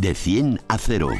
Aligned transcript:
De 0.00 0.14
100 0.14 0.62
a 0.66 0.78
0. 0.78 1.10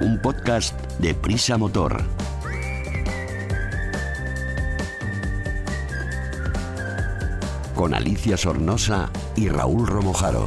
Un 0.00 0.20
podcast 0.20 0.74
de 0.98 1.14
Prisa 1.14 1.56
Motor. 1.58 2.02
Con 7.76 7.94
Alicia 7.94 8.36
Sornosa 8.36 9.10
y 9.36 9.48
Raúl 9.48 9.86
Romojaro. 9.86 10.44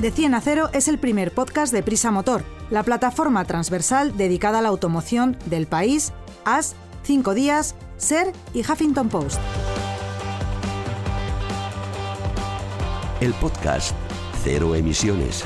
De 0.00 0.10
100 0.10 0.34
a 0.34 0.40
0 0.40 0.70
es 0.72 0.88
el 0.88 0.98
primer 0.98 1.30
podcast 1.30 1.72
de 1.72 1.84
Prisa 1.84 2.10
Motor, 2.10 2.42
la 2.70 2.82
plataforma 2.82 3.44
transversal 3.44 4.16
dedicada 4.16 4.58
a 4.58 4.62
la 4.62 4.70
automoción 4.70 5.36
del 5.46 5.68
país, 5.68 6.12
AS, 6.44 6.74
5 7.04 7.34
días, 7.34 7.76
SER 7.98 8.32
y 8.54 8.60
Huffington 8.60 9.08
Post. 9.08 9.40
El 13.20 13.34
podcast 13.34 13.94
Cero 14.44 14.76
Emisiones. 14.76 15.44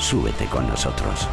Súbete 0.00 0.46
con 0.46 0.66
nosotros. 0.66 1.28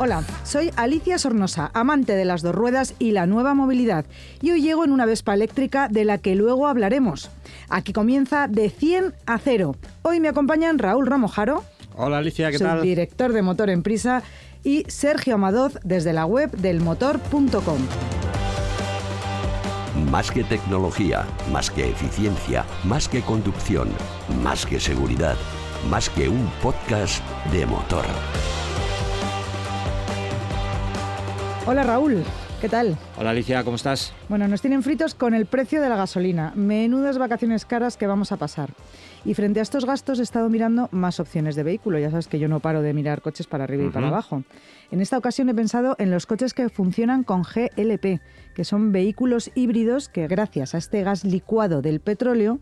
Hola, 0.00 0.22
soy 0.44 0.70
Alicia 0.76 1.18
Sornosa, 1.18 1.70
amante 1.72 2.14
de 2.14 2.24
las 2.26 2.42
dos 2.42 2.54
ruedas 2.54 2.94
y 2.98 3.12
la 3.12 3.26
nueva 3.26 3.54
movilidad, 3.54 4.04
y 4.42 4.50
hoy 4.50 4.62
llego 4.62 4.84
en 4.84 4.92
una 4.92 5.06
Vespa 5.06 5.34
eléctrica 5.34 5.88
de 5.88 6.04
la 6.04 6.18
que 6.18 6.36
luego 6.36 6.68
hablaremos. 6.68 7.30
Aquí 7.70 7.92
comienza 7.92 8.48
de 8.48 8.70
100 8.70 9.14
a 9.26 9.38
0. 9.38 9.76
Hoy 10.02 10.20
me 10.20 10.28
acompañan 10.28 10.78
Raúl 10.78 11.06
Romojaro. 11.06 11.64
Hola 11.96 12.18
Alicia, 12.18 12.50
¿qué 12.50 12.58
soy 12.58 12.66
tal? 12.66 12.82
director 12.82 13.32
de 13.32 13.42
Motor 13.42 13.70
en 13.70 13.82
Prisa, 13.82 14.22
y 14.64 14.84
Sergio 14.88 15.34
Amadoz 15.34 15.78
desde 15.84 16.12
la 16.12 16.26
web 16.26 16.50
del 16.52 16.80
motor.com. 16.80 17.78
Más 20.10 20.30
que 20.30 20.44
tecnología, 20.44 21.26
más 21.52 21.70
que 21.70 21.88
eficiencia, 21.90 22.64
más 22.84 23.08
que 23.08 23.20
conducción, 23.20 23.88
más 24.42 24.64
que 24.64 24.78
seguridad, 24.80 25.36
más 25.90 26.08
que 26.08 26.28
un 26.28 26.48
podcast 26.62 27.22
de 27.52 27.66
motor. 27.66 28.04
Hola 31.66 31.82
Raúl, 31.82 32.24
¿qué 32.60 32.68
tal? 32.68 32.96
Hola 33.16 33.30
Alicia, 33.30 33.62
¿cómo 33.62 33.76
estás? 33.76 34.12
Bueno, 34.28 34.48
nos 34.48 34.60
tienen 34.60 34.82
fritos 34.82 35.14
con 35.14 35.34
el 35.34 35.46
precio 35.46 35.80
de 35.80 35.88
la 35.88 35.96
gasolina. 35.96 36.52
Menudas 36.56 37.18
vacaciones 37.18 37.64
caras 37.64 37.96
que 37.96 38.06
vamos 38.06 38.32
a 38.32 38.36
pasar. 38.36 38.70
Y 39.24 39.34
frente 39.34 39.60
a 39.60 39.62
estos 39.62 39.84
gastos 39.84 40.18
he 40.18 40.22
estado 40.22 40.48
mirando 40.48 40.88
más 40.90 41.20
opciones 41.20 41.54
de 41.54 41.62
vehículo. 41.62 41.98
Ya 41.98 42.10
sabes 42.10 42.26
que 42.26 42.38
yo 42.38 42.48
no 42.48 42.60
paro 42.60 42.82
de 42.82 42.94
mirar 42.94 43.22
coches 43.22 43.46
para 43.46 43.64
arriba 43.64 43.84
y 43.84 43.90
para 43.90 44.08
abajo. 44.08 44.42
En 44.90 45.00
esta 45.00 45.18
ocasión 45.18 45.48
he 45.48 45.54
pensado 45.54 45.94
en 45.98 46.10
los 46.10 46.26
coches 46.26 46.54
que 46.54 46.68
funcionan 46.68 47.22
con 47.22 47.42
GLP, 47.42 48.20
que 48.54 48.64
son 48.64 48.90
vehículos 48.90 49.50
híbridos 49.54 50.08
que 50.08 50.26
gracias 50.26 50.74
a 50.74 50.78
este 50.78 51.02
gas 51.02 51.24
licuado 51.24 51.82
del 51.82 52.00
petróleo 52.00 52.58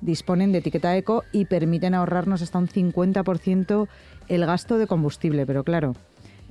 disponen 0.00 0.52
de 0.52 0.58
etiqueta 0.58 0.96
eco 0.96 1.24
y 1.32 1.46
permiten 1.46 1.94
ahorrarnos 1.94 2.42
hasta 2.42 2.58
un 2.58 2.68
50% 2.68 3.88
el 4.28 4.46
gasto 4.46 4.78
de 4.78 4.86
combustible. 4.86 5.46
Pero 5.46 5.64
claro, 5.64 5.94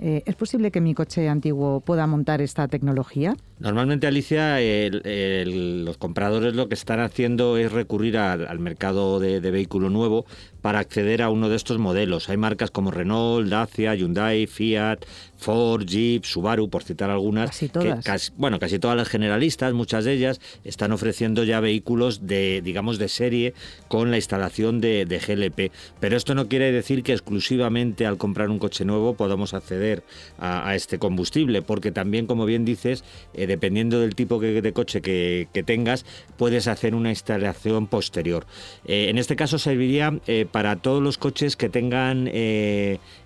eh, 0.02 0.24
¿es 0.26 0.36
posible 0.36 0.72
que 0.72 0.82
mi 0.82 0.94
coche 0.94 1.28
antiguo 1.30 1.82
pueda 1.82 2.08
montar 2.08 2.42
esta 2.42 2.68
tecnología? 2.68 3.36
Normalmente 3.60 4.08
Alicia, 4.08 4.62
el- 4.62 5.02
el- 5.06 5.84
los 5.86 5.98
compradores 5.98 6.56
lo 6.56 6.70
que 6.70 6.76
están 6.76 7.02
haciendo 7.02 7.58
es 7.58 7.72
recurrir 7.72 8.18
al, 8.18 8.48
al 8.48 8.60
mercado 8.60 9.20
de, 9.20 9.42
de 9.42 9.52
vehículo 9.52 9.90
nuevo 9.90 10.26
para 10.62 10.80
acceder 10.80 11.22
a 11.22 11.30
uno 11.30 11.50
de 11.50 11.56
estos 11.58 11.78
modelos. 11.80 12.30
Hay 12.30 12.38
marcas 12.38 12.72
como 12.72 12.92
Renault, 12.92 13.50
Dacia, 13.50 13.96
Hyundai, 13.96 14.46
Fiat, 14.48 15.00
Ford, 15.38 15.86
Jeep, 15.86 16.24
Subaru, 16.26 16.70
por 16.70 16.84
citar 16.84 17.10
algunas. 17.10 17.50
Casi 17.50 17.68
que 17.68 17.74
todas. 17.74 18.06
casi- 18.06 18.32
bueno, 18.38 18.60
casi 18.60 18.80
todas 18.80 18.96
las 18.98 19.08
generalistas, 19.10 19.74
muchas 19.74 20.06
de 20.06 20.14
ellas, 20.14 20.40
están 20.64 20.92
ofreciendo 20.94 21.44
ya 21.44 21.60
vehículos 21.60 22.26
de, 22.28 22.62
digamos, 22.64 22.98
de 23.00 23.08
serie 23.10 23.54
con 23.90 24.12
la 24.12 24.18
instalación 24.18 24.80
de, 24.82 25.06
de 25.06 25.20
GLP. 25.20 25.72
Pero 26.00 26.16
esto 26.18 26.36
no 26.36 26.48
quiere 26.48 26.72
decir 26.72 27.04
que 27.04 27.14
exclusivamente 27.14 28.06
al 28.06 28.18
comprar 28.18 28.50
un 28.50 28.60
coche 28.60 28.86
nuevo 28.86 29.14
podamos 29.16 29.54
acceder 29.54 29.89
a, 30.38 30.68
a 30.70 30.76
este 30.76 31.00
combustible, 31.00 31.62
porque 31.62 31.92
también, 31.92 32.26
como 32.28 32.46
bien 32.46 32.66
dices, 32.66 33.04
eh, 33.34 33.48
dependiendo 33.48 34.00
del 34.00 34.16
tipo 34.16 34.40
que- 34.40 34.62
de 34.62 34.74
coche 34.74 35.02
que, 35.02 35.48
que 35.54 35.64
tengas, 35.64 36.06
puedes 36.38 36.68
hacer 36.68 36.96
una 36.96 37.10
instalación 37.10 37.88
posterior. 37.88 38.46
Eh, 38.86 39.08
en 39.10 39.18
este 39.18 39.36
caso 39.36 39.58
serviría 39.60 40.20
eh, 40.28 40.46
para 40.50 40.76
todos 40.78 41.02
los 41.02 41.18
coches 41.18 41.56
que 41.56 41.70
tengan 41.70 42.28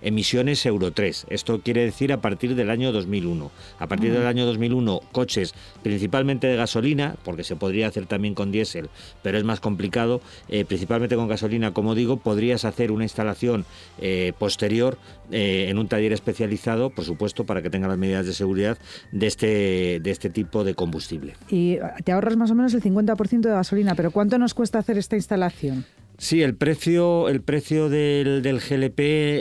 emisiones 0.02 0.64
Euro 0.66 0.92
3. 0.92 1.26
Esto 1.30 1.60
quiere 1.60 1.84
decir 1.84 2.12
a 2.12 2.20
partir 2.20 2.54
del 2.54 2.70
año 2.70 2.92
2001. 2.92 3.50
A 3.78 3.86
partir 3.86 4.12
del 4.12 4.26
año 4.26 4.46
2001, 4.46 5.00
coches 5.12 5.54
principalmente 5.82 6.46
de 6.46 6.56
gasolina, 6.56 7.16
porque 7.24 7.44
se 7.44 7.56
podría 7.56 7.88
hacer 7.88 8.06
también 8.06 8.34
con 8.34 8.52
diésel, 8.52 8.88
pero 9.22 9.38
es 9.38 9.44
más 9.44 9.60
complicado, 9.60 10.20
eh, 10.48 10.64
principalmente 10.64 11.16
con 11.16 11.28
gasolina, 11.28 11.72
como 11.72 11.94
digo, 11.94 12.16
podrías 12.18 12.64
hacer 12.64 12.90
una 12.90 13.04
instalación 13.04 13.64
eh, 14.00 14.32
posterior 14.38 14.98
eh, 15.30 15.66
en 15.68 15.78
un 15.78 15.88
taller 15.88 16.12
especializado, 16.12 16.44
por 16.90 17.04
supuesto, 17.04 17.44
para 17.44 17.62
que 17.62 17.70
tenga 17.70 17.88
las 17.88 17.98
medidas 17.98 18.26
de 18.26 18.32
seguridad 18.32 18.78
de 19.12 19.26
este, 19.26 20.00
de 20.00 20.10
este 20.10 20.30
tipo 20.30 20.64
de 20.64 20.74
combustible. 20.74 21.34
Y 21.48 21.78
te 22.04 22.12
ahorras 22.12 22.36
más 22.36 22.50
o 22.50 22.54
menos 22.54 22.74
el 22.74 22.82
50% 22.82 23.40
de 23.40 23.50
gasolina, 23.50 23.94
pero 23.94 24.10
¿cuánto 24.10 24.38
nos 24.38 24.54
cuesta 24.54 24.78
hacer 24.78 24.98
esta 24.98 25.16
instalación? 25.16 25.84
Sí, 26.16 26.42
el 26.42 26.54
precio, 26.54 27.28
el 27.28 27.42
precio 27.42 27.88
del, 27.88 28.40
del 28.42 28.60
GLP 28.60 29.00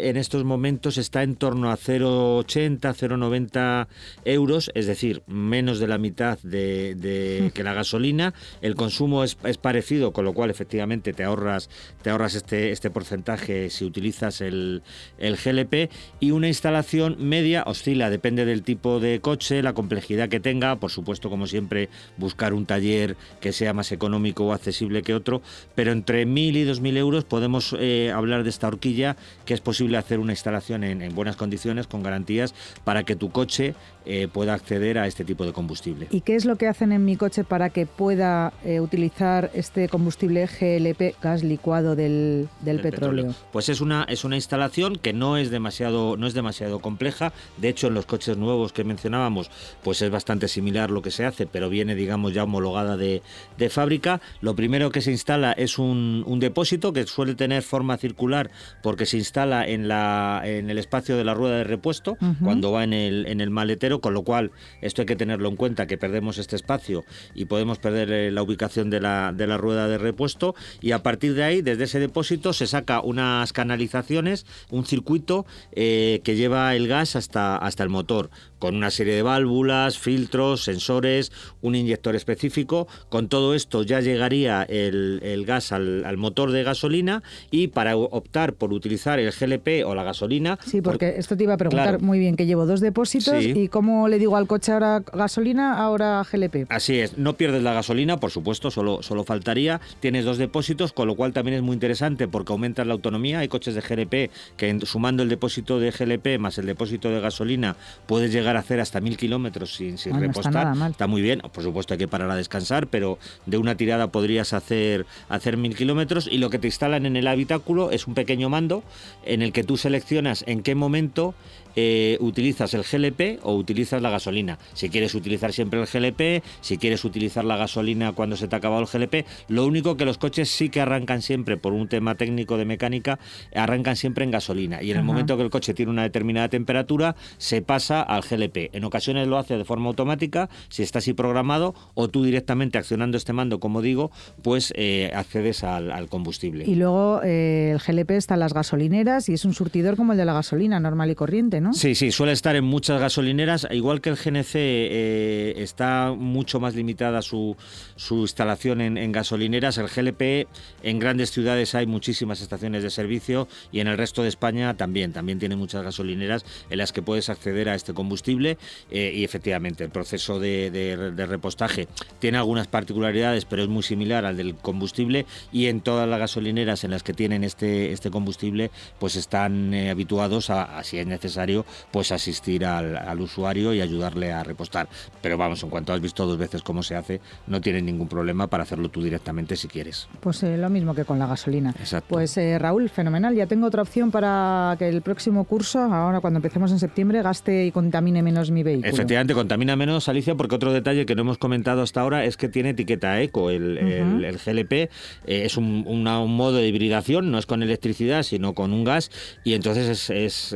en 0.09 0.17
estos 0.17 0.43
momentos 0.43 0.97
está 0.97 1.21
en 1.21 1.35
torno 1.35 1.69
a 1.69 1.77
0,80, 1.77 2.79
0,90 2.79 3.87
euros, 4.25 4.71
es 4.73 4.87
decir, 4.87 5.21
menos 5.27 5.77
de 5.77 5.87
la 5.87 5.99
mitad 5.99 6.39
de, 6.41 6.95
de- 6.95 7.51
que 7.53 7.63
la 7.63 7.73
gasolina. 7.75 8.33
El 8.61 8.73
consumo 8.73 9.23
es, 9.23 9.37
es 9.43 9.59
parecido, 9.59 10.13
con 10.13 10.25
lo 10.25 10.33
cual 10.33 10.49
efectivamente 10.49 11.13
te 11.13 11.23
ahorras, 11.23 11.69
te 12.01 12.09
ahorras 12.09 12.33
este, 12.33 12.71
este 12.71 12.89
porcentaje 12.89 13.69
si 13.69 13.85
utilizas 13.85 14.41
el, 14.41 14.81
el 15.19 15.37
GLP. 15.37 15.91
Y 16.19 16.31
una 16.31 16.47
instalación 16.47 17.17
media 17.19 17.63
oscila, 17.67 18.09
depende 18.09 18.45
del 18.45 18.63
tipo 18.63 18.99
de 18.99 19.21
coche, 19.21 19.61
la 19.61 19.73
complejidad 19.73 20.27
que 20.27 20.39
tenga, 20.39 20.77
por 20.77 20.89
supuesto, 20.89 21.29
como 21.29 21.45
siempre, 21.45 21.89
buscar 22.17 22.51
un 22.51 22.65
taller 22.65 23.15
que 23.41 23.53
sea 23.53 23.73
más 23.73 23.91
económico 23.91 24.45
o 24.45 24.53
accesible 24.53 25.03
que 25.03 25.13
otro, 25.13 25.43
pero 25.75 25.91
entre 25.91 26.25
1.000 26.25 26.55
y 26.57 26.62
2.000 26.65 26.97
euros 26.97 27.23
podemos 27.23 27.75
eh, 27.79 28.11
hablar 28.13 28.43
de 28.43 28.49
esta 28.49 28.67
horquilla 28.67 29.15
que 29.45 29.53
es 29.53 29.61
posible 29.61 29.97
hacer 29.97 30.19
una 30.19 30.33
instalación 30.33 30.83
en, 30.83 31.01
en 31.01 31.15
buenas 31.15 31.35
condiciones, 31.35 31.87
con 31.87 32.03
garantías, 32.03 32.53
para 32.83 33.03
que 33.03 33.15
tu 33.15 33.31
coche 33.31 33.75
eh, 34.05 34.27
pueda 34.27 34.53
acceder 34.53 34.97
a 34.97 35.07
este 35.07 35.23
tipo 35.23 35.45
de 35.45 35.53
combustible. 35.53 36.07
¿Y 36.11 36.21
qué 36.21 36.35
es 36.35 36.43
lo 36.43 36.57
que 36.57 36.67
hacen 36.67 36.91
en 36.91 37.05
mi 37.05 37.15
coche 37.15 37.45
para 37.45 37.69
que 37.69 37.85
pueda 37.85 38.51
eh, 38.65 38.81
utilizar 38.81 39.49
este 39.53 39.87
combustible 39.87 40.45
GLP, 40.45 41.15
gas 41.21 41.41
licuado 41.41 41.95
del, 41.95 42.49
del 42.61 42.81
del 42.81 42.91
petróleo? 42.91 43.33
Pues 43.51 43.69
es 43.69 43.79
una 43.79 44.03
es 44.03 44.25
una 44.25 44.35
instalación 44.35 44.97
que 44.97 45.13
no 45.13 45.37
es 45.37 45.51
demasiado 45.51 46.17
no 46.17 46.27
es 46.27 46.33
demasiado 46.33 46.79
compleja. 46.79 47.31
De 47.57 47.69
hecho, 47.69 47.87
en 47.87 47.93
los 47.93 48.05
coches 48.05 48.35
nuevos 48.37 48.73
que 48.73 48.83
mencionábamos, 48.83 49.49
pues 49.83 50.01
es 50.01 50.11
bastante 50.11 50.49
similar 50.49 50.91
lo 50.91 51.01
que 51.01 51.11
se 51.11 51.25
hace, 51.25 51.47
pero 51.47 51.69
viene 51.69 51.95
digamos 51.95 52.33
ya 52.33 52.43
homologada 52.43 52.97
de, 52.97 53.21
de 53.57 53.69
fábrica. 53.69 54.19
Lo 54.41 54.53
primero 54.55 54.91
que 54.91 55.01
se 55.01 55.11
instala 55.11 55.53
es 55.53 55.79
un, 55.79 56.23
un 56.27 56.39
depósito 56.39 56.52
que 56.53 57.05
suele 57.05 57.35
tener 57.35 57.63
forma 57.63 57.97
circular 57.97 58.51
porque 58.81 59.05
se 59.05 59.17
instala 59.17 59.67
en 59.67 59.87
la 59.87 60.41
en 60.43 60.69
el 60.69 60.77
espacio 60.77 61.17
de 61.17 61.23
la 61.23 61.33
rueda 61.33 61.57
de 61.57 61.63
repuesto 61.63 62.17
cuando 62.41 62.71
va 62.71 62.83
en 62.83 62.93
el 62.93 63.25
en 63.27 63.41
el 63.41 63.49
maletero, 63.49 64.01
con 64.01 64.13
lo 64.13 64.23
cual 64.23 64.51
esto 64.81 65.01
hay 65.01 65.05
que 65.05 65.15
tenerlo 65.15 65.49
en 65.49 65.55
cuenta 65.55 65.87
que 65.87 65.97
perdemos 65.97 66.37
este 66.37 66.55
espacio 66.55 67.03
y 67.35 67.45
podemos 67.45 67.79
perder 67.79 68.11
eh, 68.11 68.31
la 68.31 68.43
ubicación 68.43 68.89
de 68.89 68.99
la 68.99 69.33
de 69.33 69.47
la 69.47 69.57
rueda 69.57 69.87
de 69.87 69.97
repuesto 69.97 70.55
y 70.81 70.91
a 70.91 71.03
partir 71.03 71.33
de 71.33 71.43
ahí 71.43 71.61
desde 71.61 71.85
ese 71.85 71.99
depósito 71.99 72.53
se 72.53 72.67
saca 72.67 73.01
unas 73.01 73.53
canalizaciones, 73.53 74.45
un 74.69 74.85
circuito 74.85 75.45
eh, 75.71 76.21
que 76.23 76.35
lleva 76.35 76.75
el 76.75 76.87
gas 76.87 77.15
hasta, 77.15 77.57
hasta 77.57 77.83
el 77.83 77.89
motor, 77.89 78.29
con 78.63 78.77
una 78.77 78.91
serie 78.91 79.13
de 79.13 79.23
válvulas, 79.23 79.97
filtros, 79.99 80.63
sensores, 80.63 81.33
un 81.61 81.75
inyector 81.75 82.15
específico. 82.15 82.87
Con 83.09 83.27
todo 83.27 83.55
esto 83.55 83.83
ya 83.83 83.99
llegaría 83.99 84.63
el, 84.63 85.19
el 85.21 85.43
gas 85.45 85.73
al, 85.73 86.05
al 86.05 86.15
motor 86.15 86.49
de 86.51 86.63
gasolina 86.63 87.23
y 87.51 87.67
para 87.67 87.97
optar 87.97 88.53
por 88.53 88.71
utilizar 88.71 89.19
el 89.19 89.33
GLP 89.33 89.85
o 89.85 89.93
la 89.95 90.03
gasolina... 90.03 90.57
Sí, 90.65 90.81
porque 90.81 91.15
esto 91.17 91.35
te 91.35 91.43
iba 91.43 91.55
a 91.55 91.57
preguntar 91.57 91.73
Claro. 91.89 91.99
muy 92.05 92.19
bien, 92.19 92.37
que 92.37 92.45
llevo 92.45 92.65
dos 92.65 92.79
depósitos 92.79 93.43
Sí. 93.43 93.51
y 93.53 93.67
cómo 93.67 94.07
le 94.07 94.17
digo 94.17 94.37
al 94.37 94.47
coche 94.47 94.71
ahora 94.71 95.03
gasolina, 95.11 95.77
ahora 95.77 96.23
GLP. 96.31 96.67
Así 96.69 96.99
es, 97.01 97.17
no 97.17 97.33
pierdes 97.35 97.63
la 97.63 97.73
gasolina, 97.73 98.21
por 98.21 98.31
supuesto, 98.31 98.71
solo, 98.71 99.03
solo 99.03 99.25
faltaría. 99.25 99.81
Tienes 99.99 100.23
dos 100.23 100.37
depósitos, 100.37 100.93
con 100.93 101.09
lo 101.09 101.15
cual 101.15 101.33
también 101.33 101.57
es 101.57 101.63
muy 101.63 101.73
interesante 101.73 102.29
porque 102.29 102.53
aumentas 102.53 102.87
la 102.87 102.93
autonomía. 102.93 103.39
Hay 103.39 103.49
coches 103.49 103.75
de 103.75 103.81
GLP 103.81 104.31
que 104.55 104.79
sumando 104.85 105.21
el 105.21 105.27
depósito 105.27 105.81
de 105.81 105.91
GLP 105.91 106.39
más 106.39 106.57
el 106.59 106.65
depósito 106.65 107.09
de 107.09 107.19
gasolina 107.19 107.75
puedes 108.07 108.31
llegar 108.31 108.52
a 108.55 108.59
hacer 108.59 108.79
hasta 108.79 109.01
mil 109.01 109.17
kilómetros 109.17 109.75
sin, 109.75 109.95
está 109.95 110.17
repostar. 110.17 110.75
mal. 110.75 110.95
muy 111.07 111.21
bien, 111.21 111.41
por 111.51 111.63
supuesto 111.63 111.93
hay 111.93 111.97
que 111.97 112.07
parar 112.07 112.29
a 112.29 112.35
descansar, 112.35 112.87
pero 112.87 113.17
de 113.45 113.57
una 113.57 113.75
tirada 113.75 114.07
podrías 114.07 114.53
hacer, 114.53 115.05
hacer 115.29 115.57
mil 115.57 115.75
kilómetros 115.75 116.27
y 116.31 116.37
lo 116.37 116.49
que 116.49 116.59
te 116.59 116.67
instalan 116.67 117.05
en 117.05 117.15
el 117.15 117.27
habitáculo 117.27 117.91
es 117.91 118.07
un 118.07 118.13
pequeño 118.13 118.49
mando 118.49 118.83
en 119.25 119.41
el 119.41 119.51
que 119.51 119.63
tú 119.63 119.77
seleccionas 119.77 120.43
en 120.47 120.63
qué 120.63 120.75
momento 120.75 121.35
eh, 121.75 122.17
utilizas 122.19 122.73
el 122.73 122.83
GLP 122.83 123.39
o 123.43 123.55
utilizas 123.55 124.01
la 124.01 124.09
gasolina. 124.09 124.59
Si 124.73 124.89
quieres 124.89 125.15
utilizar 125.15 125.53
siempre 125.53 125.81
el 125.81 125.87
GLP, 125.87 126.43
si 126.61 126.77
quieres 126.77 127.05
utilizar 127.05 127.45
la 127.45 127.57
gasolina 127.57 128.13
cuando 128.13 128.37
se 128.37 128.47
te 128.47 128.55
ha 128.55 128.59
acabado 128.59 128.81
el 128.81 128.87
GLP, 128.87 129.25
lo 129.47 129.65
único 129.65 129.97
que 129.97 130.05
los 130.05 130.17
coches 130.17 130.49
sí 130.49 130.69
que 130.69 130.81
arrancan 130.81 131.21
siempre, 131.21 131.57
por 131.57 131.73
un 131.73 131.87
tema 131.87 132.15
técnico 132.15 132.57
de 132.57 132.65
mecánica, 132.65 133.19
arrancan 133.55 133.95
siempre 133.95 134.23
en 134.23 134.31
gasolina. 134.31 134.81
Y 134.81 134.91
en 134.91 134.97
el 134.97 135.03
momento 135.03 135.37
que 135.37 135.43
el 135.43 135.49
coche 135.49 135.73
tiene 135.73 135.91
una 135.91 136.03
determinada 136.03 136.49
temperatura, 136.49 137.15
se 137.37 137.61
pasa 137.61 138.01
al 138.01 138.21
GLP. 138.21 138.73
En 138.73 138.83
ocasiones 138.83 139.27
lo 139.27 139.37
hace 139.37 139.57
de 139.57 139.65
forma 139.65 139.87
automática, 139.87 140.49
si 140.69 140.83
está 140.83 140.99
así 140.99 141.13
programado, 141.13 141.73
o 141.93 142.07
tú 142.07 142.23
directamente 142.23 142.77
accionando 142.77 143.17
este 143.17 143.33
mando, 143.33 143.59
como 143.59 143.81
digo, 143.81 144.11
pues 144.41 144.73
eh, 144.75 145.11
accedes 145.15 145.63
al, 145.63 146.07
combustible. 146.09 146.65
Y 146.65 146.75
luego 146.75 147.21
eh, 147.23 147.71
el 147.71 147.79
GLP 147.79 148.11
está 148.11 148.33
en 148.35 148.41
las 148.41 148.53
gasolineras 148.53 149.29
y 149.29 149.33
es 149.33 149.45
un 149.45 149.53
surtidor 149.53 149.95
como 149.95 150.11
el 150.11 150.17
de 150.17 150.25
la 150.25 150.33
gasolina 150.33 150.79
normal 150.79 151.11
y 151.11 151.15
corriente. 151.15 151.61
Sí, 151.71 151.95
sí, 151.95 152.11
suele 152.11 152.33
estar 152.33 152.55
en 152.55 152.65
muchas 152.65 152.99
gasolineras, 152.99 153.67
igual 153.71 154.01
que 154.01 154.09
el 154.09 154.15
GNC 154.15 154.55
eh, 154.55 155.53
está 155.57 156.13
mucho 156.17 156.59
más 156.59 156.75
limitada 156.75 157.21
su, 157.21 157.55
su 157.95 158.21
instalación 158.21 158.81
en, 158.81 159.11
gasolineras, 159.11 159.77
el 159.77 159.87
GLP 159.87 160.47
en 160.83 160.99
grandes 160.99 161.31
ciudades 161.31 161.75
hay 161.75 161.85
muchísimas 161.85 162.41
estaciones 162.41 162.83
de 162.83 162.89
servicio 162.89 163.47
y 163.71 163.79
en 163.79 163.87
el 163.87 163.97
resto 163.97 164.23
de 164.23 164.29
España 164.29 164.73
también, 164.73 165.13
también 165.13 165.39
tiene 165.39 165.55
muchas 165.55 165.83
gasolineras 165.83 166.45
en 166.69 166.79
las 166.79 166.91
que 166.91 167.01
puedes 167.01 167.29
acceder 167.29 167.69
a 167.69 167.75
este 167.75 167.93
combustible 167.93 168.57
eh, 168.89 169.13
y 169.15 169.23
efectivamente 169.23 169.83
el 169.83 169.91
proceso 169.91 170.39
de, 170.39 171.13
repostaje 171.27 171.87
tiene 172.19 172.37
algunas 172.37 172.67
particularidades, 172.67 173.45
pero 173.45 173.63
es 173.63 173.69
muy 173.69 173.83
similar 173.83 174.25
al 174.25 174.37
del 174.37 174.55
combustible 174.55 175.25
y 175.51 175.67
en 175.67 175.81
todas 175.81 176.09
las 176.09 176.19
gasolineras 176.19 176.83
en 176.83 176.91
las 176.91 177.03
que 177.03 177.13
tienen 177.13 177.43
este, 177.43 177.91
este 177.91 178.09
combustible, 178.09 178.71
pues 178.99 179.15
están 179.15 179.73
eh, 179.73 179.91
habituados 179.91 180.49
a, 180.49 180.79
a, 180.79 180.83
si 180.83 180.97
es 180.97 181.05
necesario, 181.05 181.52
pues 181.91 182.11
asistir 182.11 182.65
al, 182.65 183.19
usuario 183.19 183.73
y 183.73 183.81
ayudarle 183.81 184.31
a 184.31 184.43
repostar. 184.43 184.87
Pero 185.21 185.37
vamos, 185.37 185.63
en 185.63 185.69
cuanto 185.69 185.93
has 185.93 186.01
visto 186.01 186.25
dos 186.25 186.37
veces 186.37 186.61
cómo 186.61 186.83
se 186.83 186.95
hace, 186.95 187.21
no 187.47 187.61
tienes 187.61 187.83
ningún 187.83 188.07
problema 188.07 188.47
para 188.47 188.63
hacerlo 188.63 188.89
tú 188.89 189.01
directamente 189.03 189.55
si 189.55 189.67
quieres. 189.67 190.07
Pues 190.19 190.43
eh, 190.43 190.57
lo 190.57 190.69
mismo 190.69 190.93
que 190.95 191.05
con 191.05 191.19
la 191.19 191.27
gasolina. 191.27 191.73
Exacto. 191.79 192.07
Pues 192.09 192.35
eh, 192.37 192.57
Raúl, 192.59 192.89
fenomenal. 192.89 193.35
Ya 193.35 193.47
tengo 193.47 193.67
otra 193.67 193.81
opción 193.81 194.11
para 194.11 194.75
que 194.77 194.89
el 194.89 195.01
próximo 195.01 195.43
curso, 195.45 195.79
ahora 195.79 196.19
cuando 196.19 196.39
empecemos 196.39 196.71
en 196.71 196.79
septiembre, 196.79 197.21
gaste 197.21 197.65
y 197.65 197.71
contamine 197.71 198.21
menos 198.21 198.51
mi 198.51 198.63
vehículo. 198.63 198.91
Efectivamente, 198.91 199.33
contamina 199.33 199.75
menos, 199.75 200.07
Alicia, 200.09 200.35
porque 200.35 200.55
otro 200.55 200.73
detalle 200.73 201.05
que 201.05 201.15
no 201.15 201.21
hemos 201.21 201.37
comentado 201.37 201.81
hasta 201.81 202.01
ahora 202.01 202.25
es 202.25 202.37
que 202.37 202.49
tiene 202.49 202.69
etiqueta 202.69 203.21
eco. 203.21 203.49
El, 203.49 204.39
GLP 204.43 204.73
eh, 204.73 204.89
es 205.25 205.57
un, 205.57 205.83
modo 206.03 206.57
de 206.57 206.67
hibridación, 206.67 207.31
no 207.31 207.37
es 207.37 207.45
con 207.45 207.63
electricidad, 207.63 208.23
sino 208.23 208.53
con 208.53 208.73
un 208.73 208.83
gas, 208.83 209.11
y 209.43 209.53
entonces 209.53 210.09
es, 210.09 210.09
es 210.09 210.53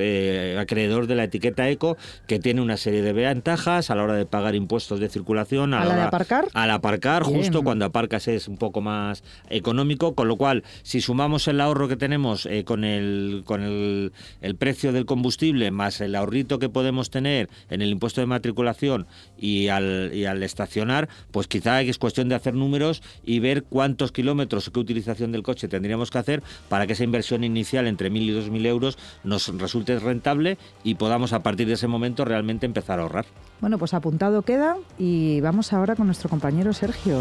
acreedor 0.88 1.07
de 1.07 1.16
la 1.16 1.25
etiqueta 1.25 1.69
eco 1.69 1.98
que 2.28 2.39
tiene 2.39 2.62
una 2.62 2.78
serie 2.78 3.01
de 3.01 3.13
ventajas 3.13 3.89
a 3.89 3.95
la 3.95 4.04
hora 4.04 4.13
de 4.13 4.25
pagar 4.25 4.56
impuestos 4.56 5.00
de 5.00 5.10
circulación, 5.10 5.74
a, 5.74 5.84
la, 5.84 5.95
de 5.95 6.01
aparcar. 6.04 6.48
Al 6.54 6.72
aparcar, 6.72 7.24
justo 7.24 7.63
cuando 7.63 7.86
aparcas 7.86 8.28
es 8.28 8.48
un 8.48 8.57
poco 8.57 8.81
más 8.81 9.24
económico, 9.50 10.16
con 10.16 10.28
lo 10.28 10.38
cual 10.38 10.63
si 10.84 11.01
sumamos 11.01 11.48
el 11.48 11.60
ahorro 11.60 11.88
que 11.88 11.98
tenemos 11.98 12.45
eh, 12.45 12.63
con, 12.63 12.84
el, 12.84 13.44
con 13.45 13.63
el, 13.63 14.13
el, 14.42 14.56
precio 14.56 14.94
del 14.94 15.06
combustible 15.06 15.72
más 15.72 16.00
el 16.01 16.16
ahorrito 16.16 16.60
que 16.60 16.69
podemos 16.69 17.10
tener 17.10 17.50
en 17.69 17.81
el 17.81 17.90
impuesto 17.90 18.22
de 18.22 18.28
matriculación 18.28 19.07
y 19.38 19.68
al, 19.68 20.12
y 20.13 20.25
al 20.25 20.42
estacionar, 20.44 21.10
pues 21.31 21.48
quizá 21.48 21.81
es 21.81 21.98
cuestión 21.98 22.30
de 22.30 22.36
hacer 22.36 22.54
números 22.54 23.01
y 23.25 23.40
ver 23.40 23.63
cuántos 23.63 24.12
kilómetros 24.12 24.68
o 24.68 24.72
qué 24.72 24.80
utilización 24.80 25.31
del 25.31 25.44
coche 25.44 25.68
tendríamos 25.68 26.12
que 26.12 26.18
hacer 26.18 26.44
para 26.69 26.88
que 26.88 26.94
esa 26.94 27.04
inversión 27.04 27.44
inicial 27.44 27.88
entre 27.88 28.12
1.000 28.12 28.22
y 28.22 28.31
2.000 28.31 28.66
euros 28.66 28.98
nos 29.24 29.48
resulte 29.57 29.98
rentable 30.00 30.57
y 30.83 30.95
podamos 30.95 31.33
a 31.33 31.44
partir 31.44 31.68
de 31.68 31.74
ese 31.74 31.88
momento 31.88 32.25
realmente 32.25 32.65
empezar 32.65 33.00
a 33.00 33.03
ahorrar. 33.03 33.25
Bueno, 33.59 33.77
pues 33.77 33.94
apuntado 33.94 34.41
queda 34.44 34.77
y 34.97 35.41
vamos 35.41 35.74
ahora 35.74 35.95
con 35.95 36.06
nuestro 36.06 36.29
compañero 36.29 36.74
Sergio. 36.74 37.19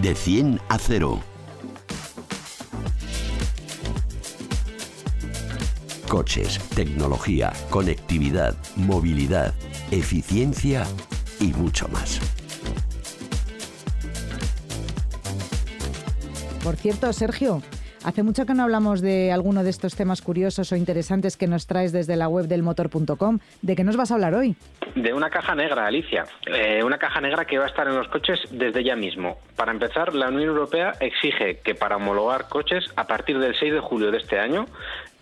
De 0.00 0.14
100 0.14 0.60
a 0.68 0.78
0. 0.78 1.20
Coches, 6.08 6.60
tecnología, 6.74 7.52
conectividad, 7.70 8.54
movilidad, 8.76 9.54
eficiencia 9.90 10.84
y 11.40 11.46
mucho 11.48 11.88
más. 11.88 12.20
Por 16.62 16.76
cierto, 16.76 17.12
Sergio, 17.12 17.62
Hace 18.04 18.22
mucho 18.22 18.44
que 18.44 18.52
no 18.52 18.64
hablamos 18.64 19.00
de 19.00 19.32
alguno 19.32 19.64
de 19.64 19.70
estos 19.70 19.96
temas 19.96 20.20
curiosos 20.20 20.70
o 20.72 20.76
interesantes 20.76 21.38
que 21.38 21.46
nos 21.46 21.66
traes 21.66 21.90
desde 21.90 22.16
la 22.16 22.28
web 22.28 22.46
del 22.46 22.62
motor.com. 22.62 23.38
¿De 23.62 23.74
qué 23.74 23.82
nos 23.82 23.96
vas 23.96 24.10
a 24.10 24.14
hablar 24.14 24.34
hoy? 24.34 24.56
De 24.94 25.14
una 25.14 25.30
caja 25.30 25.54
negra, 25.54 25.86
Alicia. 25.86 26.26
Eh, 26.46 26.84
una 26.84 26.98
caja 26.98 27.22
negra 27.22 27.46
que 27.46 27.56
va 27.56 27.64
a 27.64 27.68
estar 27.68 27.88
en 27.88 27.94
los 27.94 28.06
coches 28.08 28.38
desde 28.50 28.84
ya 28.84 28.94
mismo. 28.94 29.38
Para 29.56 29.72
empezar, 29.72 30.14
la 30.14 30.28
Unión 30.28 30.50
Europea 30.50 30.92
exige 31.00 31.60
que 31.64 31.74
para 31.74 31.96
homologar 31.96 32.48
coches, 32.50 32.84
a 32.94 33.06
partir 33.06 33.38
del 33.38 33.56
6 33.58 33.72
de 33.72 33.80
julio 33.80 34.10
de 34.10 34.18
este 34.18 34.38
año, 34.38 34.66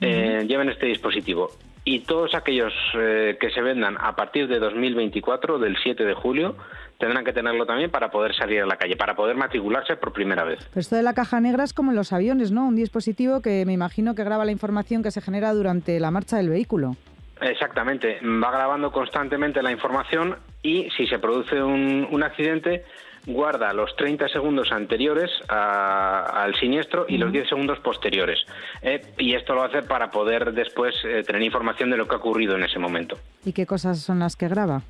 eh, 0.00 0.44
lleven 0.48 0.68
este 0.68 0.86
dispositivo. 0.86 1.50
Y 1.84 2.00
todos 2.00 2.34
aquellos 2.34 2.72
eh, 2.94 3.36
que 3.40 3.50
se 3.50 3.60
vendan 3.60 3.96
a 3.98 4.14
partir 4.14 4.46
de 4.46 4.60
2024, 4.60 5.58
del 5.58 5.76
7 5.82 6.04
de 6.04 6.14
julio, 6.14 6.56
tendrán 6.98 7.24
que 7.24 7.32
tenerlo 7.32 7.66
también 7.66 7.90
para 7.90 8.12
poder 8.12 8.34
salir 8.36 8.62
a 8.62 8.66
la 8.66 8.76
calle, 8.76 8.94
para 8.94 9.16
poder 9.16 9.36
matricularse 9.36 9.96
por 9.96 10.12
primera 10.12 10.44
vez. 10.44 10.60
esto 10.76 10.94
de 10.94 11.02
la 11.02 11.14
caja 11.14 11.40
negra 11.40 11.64
es 11.64 11.72
como 11.72 11.90
en 11.90 11.96
los 11.96 12.12
aviones, 12.12 12.52
¿no? 12.52 12.68
Un 12.68 12.76
dispositivo 12.76 13.42
que 13.42 13.66
me 13.66 13.72
imagino 13.72 14.14
que 14.14 14.22
graba 14.22 14.44
la 14.44 14.52
información 14.52 15.02
que 15.02 15.10
se 15.10 15.20
genera 15.20 15.52
durante 15.52 15.98
la 15.98 16.12
marcha 16.12 16.36
del 16.36 16.50
vehículo. 16.50 16.96
Exactamente, 17.40 18.20
va 18.22 18.52
grabando 18.52 18.92
constantemente 18.92 19.62
la 19.62 19.72
información 19.72 20.36
y 20.62 20.88
si 20.96 21.08
se 21.08 21.18
produce 21.18 21.60
un, 21.60 22.22
accidente, 22.22 22.84
guarda 23.26 23.72
los 23.72 23.94
30 23.96 24.28
segundos 24.28 24.72
anteriores 24.72 25.30
al 25.48 26.54
siniestro 26.56 27.06
y 27.08 27.18
los 27.18 27.32
10 27.32 27.48
segundos 27.48 27.78
posteriores. 27.80 28.40
Eh, 28.82 29.02
y 29.18 29.34
esto 29.34 29.54
lo 29.54 29.62
hace 29.62 29.82
para 29.82 30.10
poder 30.10 30.52
después 30.52 30.94
eh, 31.04 31.22
tener 31.22 31.42
información 31.42 31.90
de 31.90 31.96
lo 31.96 32.06
que 32.06 32.14
ha 32.14 32.18
ocurrido 32.18 32.56
en 32.56 32.64
ese 32.64 32.78
momento. 32.78 33.16
¿Y 33.44 33.52
qué 33.52 33.66
cosas 33.66 34.00
son 34.00 34.18
las 34.18 34.36
que 34.36 34.48
graba? 34.48 34.82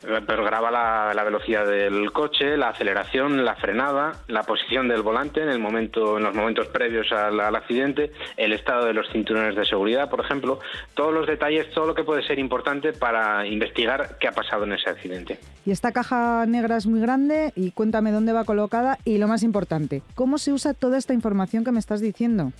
Pero 0.00 0.44
graba 0.44 0.70
la, 0.70 1.24
velocidad 1.24 1.66
del 1.66 2.10
coche, 2.12 2.56
la 2.56 2.70
aceleración, 2.70 3.44
la 3.44 3.54
frenada, 3.56 4.12
la 4.28 4.44
posición 4.44 4.88
del 4.88 5.02
volante 5.02 5.42
en 5.42 5.50
el 5.50 5.58
momento, 5.58 6.16
en 6.16 6.24
los 6.24 6.34
momentos 6.34 6.68
previos 6.68 7.12
al, 7.12 7.40
accidente, 7.54 8.12
el 8.36 8.52
estado 8.52 8.86
de 8.86 8.94
los 8.94 9.10
cinturones 9.10 9.56
de 9.56 9.64
seguridad, 9.66 10.08
por 10.08 10.20
ejemplo, 10.20 10.60
todos 10.94 11.12
los 11.12 11.26
detalles, 11.26 11.70
todo 11.72 11.86
lo 11.86 11.94
que 11.94 12.04
puede 12.04 12.26
ser 12.26 12.38
importante 12.38 12.92
para 12.92 13.46
investigar 13.46 14.16
qué 14.18 14.28
ha 14.28 14.32
pasado 14.32 14.64
en 14.64 14.72
ese 14.72 14.88
accidente. 14.88 15.38
Y 15.66 15.70
esta 15.70 15.92
caja 15.92 16.46
negra 16.46 16.76
es 16.78 16.86
muy 16.86 17.00
grande 17.00 17.52
y 17.54 17.72
cuéntame 17.72 18.10
dónde 18.10 18.32
va 18.32 18.44
colocada 18.44 18.98
y 19.04 19.18
lo 19.18 19.28
más 19.28 19.42
importante, 19.42 20.02
¿cómo 20.14 20.38
se 20.38 20.52
usa 20.52 20.72
toda 20.72 20.96
esta 20.96 21.12
información 21.12 21.64
que 21.64 21.72
me 21.72 21.78
estás 21.78 22.00
diciendo? 22.00 22.52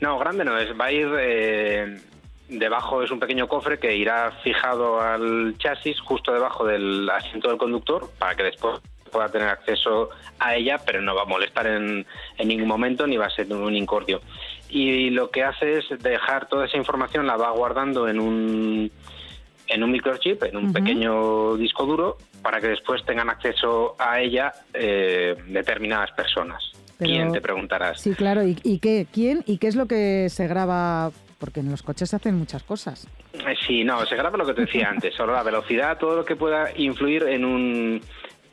No, 0.00 0.18
grande 0.18 0.44
no 0.44 0.56
es, 0.56 0.70
va 0.78 0.86
a 0.86 0.92
ir 0.92 1.08
eh, 1.18 1.98
Debajo 2.48 3.02
es 3.02 3.10
un 3.10 3.18
pequeño 3.18 3.48
cofre 3.48 3.78
que 3.78 3.96
irá 3.96 4.30
fijado 4.42 5.00
al 5.00 5.54
chasis 5.58 5.98
justo 6.00 6.32
debajo 6.32 6.66
del 6.66 7.08
asiento 7.08 7.48
del 7.48 7.56
conductor 7.56 8.10
para 8.18 8.34
que 8.34 8.42
después 8.42 8.80
pueda 9.10 9.28
tener 9.28 9.48
acceso 9.48 10.10
a 10.38 10.56
ella, 10.56 10.78
pero 10.84 11.00
no 11.00 11.14
va 11.14 11.22
a 11.22 11.26
molestar 11.26 11.66
en, 11.68 12.04
ningún 12.44 12.68
momento 12.68 13.06
ni 13.06 13.16
va 13.16 13.26
a 13.26 13.30
ser 13.30 13.50
un 13.52 13.74
incordio. 13.74 14.20
Y 14.68 15.10
lo 15.10 15.30
que 15.30 15.44
hace 15.44 15.78
es 15.78 15.84
dejar 16.02 16.48
toda 16.48 16.66
esa 16.66 16.76
información, 16.76 17.26
la 17.26 17.36
va 17.36 17.50
guardando 17.52 18.08
en 18.08 18.18
un, 18.18 18.90
en 19.68 19.82
un 19.82 19.90
microchip, 19.92 20.42
en 20.42 20.56
un 20.56 20.72
pequeño 20.72 21.56
disco 21.56 21.86
duro, 21.86 22.18
para 22.42 22.60
que 22.60 22.68
después 22.68 23.04
tengan 23.06 23.30
acceso 23.30 23.94
a 23.98 24.20
ella 24.20 24.52
eh, 24.74 25.36
determinadas 25.46 26.10
personas. 26.10 26.62
¿Quién 26.98 27.32
te 27.32 27.40
preguntarás? 27.40 28.00
Sí, 28.00 28.14
claro. 28.14 28.46
¿Y, 28.46 28.58
¿Y, 28.62 28.78
qué? 28.78 29.06
¿Quién? 29.12 29.42
¿Y 29.46 29.58
qué 29.58 29.68
es 29.68 29.76
lo 29.76 29.86
que 29.86 30.28
se 30.28 30.46
graba 30.46 31.10
porque 31.44 31.60
en 31.60 31.70
los 31.70 31.82
coches 31.82 32.08
se 32.08 32.16
hacen 32.16 32.36
muchas 32.36 32.62
cosas. 32.62 33.06
Eh, 33.34 33.54
sí, 33.66 33.84
no, 33.84 34.06
se 34.06 34.16
graba 34.16 34.38
lo 34.38 34.46
que 34.46 34.54
te 34.54 34.62
decía 34.62 34.88
antes, 34.88 35.14
solo 35.14 35.34
la 35.34 35.42
velocidad, 35.42 35.98
todo 35.98 36.16
lo 36.16 36.24
que 36.24 36.36
pueda 36.36 36.70
influir 36.74 37.24
en 37.24 37.44
un, 37.44 38.00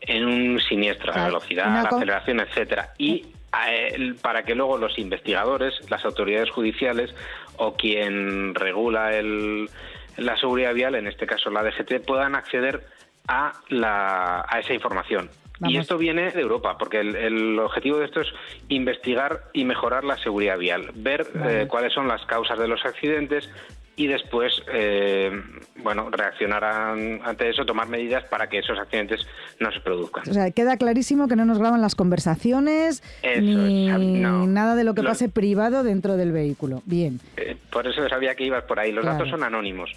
en 0.01 0.25
un 0.25 0.60
siniestro, 0.60 1.13
la 1.13 1.27
velocidad, 1.27 1.67
la 1.67 1.83
aceleración, 1.83 2.41
etcétera. 2.41 2.91
Y 2.98 3.27
eh, 3.65 4.13
para 4.21 4.43
que 4.43 4.55
luego 4.55 4.77
los 4.77 5.00
investigadores, 5.00 5.74
las 5.89 6.03
autoridades 6.03 6.50
judiciales 6.50 7.15
o 7.55 7.77
quien 7.77 8.55
regula 8.55 9.15
el, 9.15 9.69
la 10.17 10.36
seguridad 10.36 10.74
vial, 10.74 10.95
en 10.95 11.07
este 11.07 11.25
caso 11.25 11.50
la 11.50 11.63
DGT, 11.63 12.05
puedan 12.05 12.36
acceder 12.36 12.86
a, 13.28 13.54
la, 13.70 14.46
a 14.48 14.60
esa 14.60 14.74
información. 14.74 15.30
Y 15.68 15.78
esto 15.78 15.98
viene 15.98 16.32
de 16.32 16.42
Europa, 16.42 16.78
porque 16.78 17.00
el, 17.00 17.60
objetivo 17.60 18.00
de 18.00 18.06
esto 18.06 18.22
es 18.22 18.34
investigar 18.70 19.44
y 19.54 19.63
mejorar 19.63 20.04
la 20.04 20.18
seguridad 20.18 20.58
vial, 20.58 20.90
ver 20.96 21.28
eh, 21.46 21.68
cuáles 21.70 21.94
son 21.94 22.08
las 22.08 22.25
causas 22.25 22.58
de 22.58 22.68
los 22.68 22.84
accidentes, 22.84 23.48
y 23.95 24.07
después, 24.07 24.53
eh, 24.71 25.31
bueno, 25.77 26.10
reaccionar 26.10 26.63
ante 26.63 27.50
eso, 27.50 27.65
tomar 27.65 27.88
medidas 27.88 28.24
para 28.25 28.48
que 28.48 28.60
esos 28.60 28.79
accidentes 28.79 29.21
no 29.60 29.71
se 29.71 29.79
produzcan. 29.81 30.24
O 30.29 30.33
sea, 30.33 30.50
queda 30.51 30.77
clarísimo 30.77 31.27
que 31.27 31.36
no 31.36 31.45
nos 31.45 31.60
graban 31.60 31.81
las 31.81 31.95
conversaciones 31.95 33.03
ni 33.39 33.88
nada 33.88 34.75
de 34.75 34.83
lo 34.83 34.93
que 34.93 35.03
pase 35.03 35.29
privado 35.29 35.83
dentro 35.83 36.15
del 36.15 36.31
vehículo. 36.31 36.81
Bien. 36.86 37.19
Eh, 37.38 37.57
por 37.69 37.88
eso 37.88 38.07
sabía 38.07 38.36
que 38.36 38.45
ibas 38.45 38.63
por 38.63 38.79
ahí. 38.79 38.91
Los 38.91 39.05
datos 39.05 39.29
son 39.29 39.43
anónimos. 39.43 39.91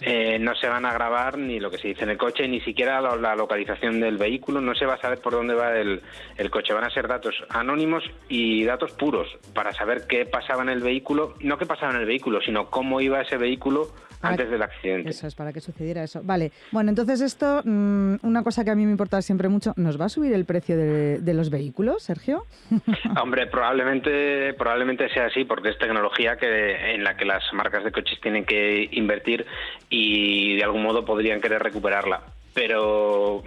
Eh, 0.00 0.38
no 0.38 0.54
se 0.54 0.68
van 0.68 0.84
a 0.84 0.92
grabar 0.92 1.36
ni 1.36 1.60
lo 1.60 1.70
que 1.70 1.78
se 1.78 1.88
dice 1.88 2.04
en 2.04 2.10
el 2.10 2.18
coche, 2.18 2.46
ni 2.48 2.60
siquiera 2.60 3.00
la, 3.00 3.34
localización 3.34 4.00
del 4.00 4.16
vehículo. 4.16 4.60
No 4.60 4.74
se 4.74 4.86
va 4.86 4.94
a 4.94 5.00
saber 5.00 5.20
por 5.20 5.32
dónde 5.32 5.54
va 5.54 5.76
el, 5.76 6.00
el 6.36 6.50
coche. 6.50 6.72
Van 6.72 6.84
a 6.84 6.90
ser 6.90 7.08
datos 7.08 7.34
anónimos 7.48 8.04
y 8.28 8.64
datos 8.64 8.92
puros 8.92 9.28
para 9.54 9.72
saber 9.72 10.06
qué 10.08 10.24
pasaba 10.24 10.62
en 10.62 10.68
el 10.68 10.80
vehículo. 10.80 11.34
No 11.40 11.58
qué 11.58 11.66
pasaba 11.66 11.92
en 11.92 12.00
el 12.00 12.06
vehículo, 12.06 12.40
sino 12.40 12.70
cómo 12.70 13.00
iba 13.00 13.20
ese 13.20 13.36
vehículo 13.40 13.90
antes 14.22 14.50
del 14.50 14.62
accidente. 14.62 15.10
Eso 15.10 15.26
es, 15.26 15.34
para 15.34 15.52
que 15.52 15.60
sucediera 15.60 16.02
eso. 16.02 16.20
Vale, 16.22 16.52
bueno, 16.72 16.90
entonces 16.90 17.20
esto, 17.20 17.62
mm, 17.64 18.16
una 18.22 18.42
cosa 18.42 18.64
que 18.64 18.70
a 18.70 18.74
mí 18.74 18.84
me 18.84 18.90
importa 18.90 19.22
siempre 19.22 19.48
mucho, 19.48 19.72
¿nos 19.76 20.00
va 20.00 20.06
a 20.06 20.08
subir 20.08 20.32
el 20.32 20.44
precio 20.44 20.76
de, 20.76 21.34
los 21.34 21.50
vehículos, 21.50 22.02
Sergio? 22.02 22.44
Hombre, 23.22 23.46
probablemente, 23.46 24.54
probablemente 24.54 25.08
sea 25.10 25.26
así, 25.26 25.44
porque 25.44 25.70
es 25.70 25.78
tecnología 25.78 26.36
que 26.36 26.94
en 26.94 27.04
la 27.04 27.16
que 27.16 27.24
las 27.24 27.42
marcas 27.52 27.84
de 27.84 27.92
coches 27.92 28.20
tienen 28.20 28.44
que 28.44 28.88
invertir 28.92 29.46
y 29.88 30.56
de 30.56 30.64
algún 30.64 30.82
modo 30.82 31.04
podrían 31.04 31.40
querer 31.40 31.62
recuperarla. 31.62 32.22
Pero, 32.52 33.44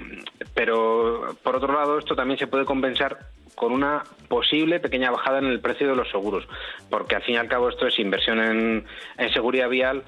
pero 0.53 1.35
por 1.43 1.57
otro 1.57 1.73
lado, 1.73 1.99
esto 1.99 2.15
también 2.15 2.39
se 2.39 2.47
puede 2.47 2.63
compensar 2.63 3.19
con 3.55 3.71
una 3.71 4.03
posible 4.27 4.79
pequeña 4.79 5.11
bajada 5.11 5.39
en 5.39 5.45
el 5.45 5.59
precio 5.59 5.87
de 5.87 5.95
los 5.95 6.09
seguros, 6.09 6.47
porque 6.89 7.15
al 7.15 7.23
fin 7.23 7.35
y 7.35 7.37
al 7.37 7.47
cabo 7.47 7.69
esto 7.69 7.87
es 7.87 7.99
inversión 7.99 8.39
en, 8.39 8.85
seguridad 9.33 9.69
vial 9.69 10.03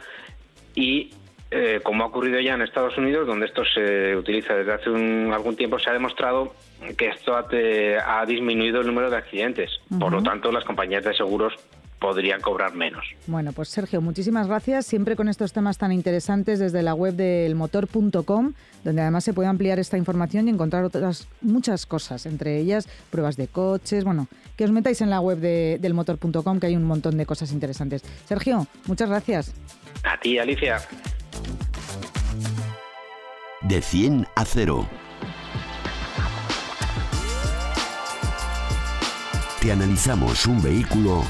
y 0.73 1.11
eh, 1.51 1.79
como 1.83 2.03
ha 2.03 2.07
ocurrido 2.07 2.39
ya 2.39 2.55
en 2.55 2.61
Estados 2.61 2.97
Unidos, 2.97 3.27
donde 3.27 3.45
esto 3.45 3.63
se 3.65 4.15
utiliza 4.15 4.55
desde 4.55 4.73
hace 4.73 4.89
algún 4.89 5.55
tiempo, 5.55 5.79
se 5.79 5.89
ha 5.89 5.93
demostrado 5.93 6.53
que 6.97 7.07
esto 7.07 7.35
ha, 7.35 8.25
disminuido 8.25 8.81
el 8.81 8.87
número 8.87 9.09
de 9.09 9.17
accidentes. 9.17 9.71
Por 9.99 10.11
lo 10.11 10.21
tanto, 10.21 10.51
las 10.51 10.65
compañías 10.65 11.03
de 11.03 11.13
seguros 11.13 11.53
podrían 11.99 12.41
cobrar 12.41 12.73
menos. 12.73 13.05
Bueno, 13.27 13.51
pues 13.53 13.69
Sergio, 13.69 14.01
muchísimas 14.01 14.47
gracias. 14.47 14.85
Siempre 14.85 15.15
con 15.15 15.27
estos 15.27 15.53
temas 15.53 15.77
tan 15.77 15.91
interesantes 15.91 16.59
desde 16.59 16.81
la 16.81 16.93
web 16.93 17.13
del 17.13 17.55
motor.com, 17.55 18.53
donde 18.83 19.01
además 19.01 19.23
se 19.23 19.33
puede 19.33 19.47
ampliar 19.47 19.79
esta 19.79 19.97
información 19.97 20.47
y 20.47 20.51
encontrar 20.51 20.83
otras 20.83 21.27
muchas 21.41 21.85
cosas, 21.85 22.25
entre 22.25 22.57
ellas 22.57 22.87
pruebas 23.09 23.37
de 23.37 23.47
coches. 23.47 24.03
Bueno, 24.03 24.27
que 24.55 24.65
os 24.65 24.71
metáis 24.71 25.01
en 25.01 25.09
la 25.09 25.19
web 25.19 25.39
de, 25.39 25.77
del 25.79 25.93
motor.com, 25.93 26.59
que 26.59 26.67
hay 26.67 26.75
un 26.75 26.83
montón 26.83 27.17
de 27.17 27.25
cosas 27.25 27.51
interesantes. 27.51 28.03
Sergio, 28.25 28.67
muchas 28.85 29.09
gracias. 29.09 29.53
A 30.03 30.19
ti, 30.19 30.37
Alicia. 30.37 30.81
De 33.61 33.81
100 33.81 34.27
a 34.35 34.45
0. 34.45 34.87
Te 39.61 39.71
analizamos 39.71 40.45
un 40.45 40.61
vehículo 40.61 41.23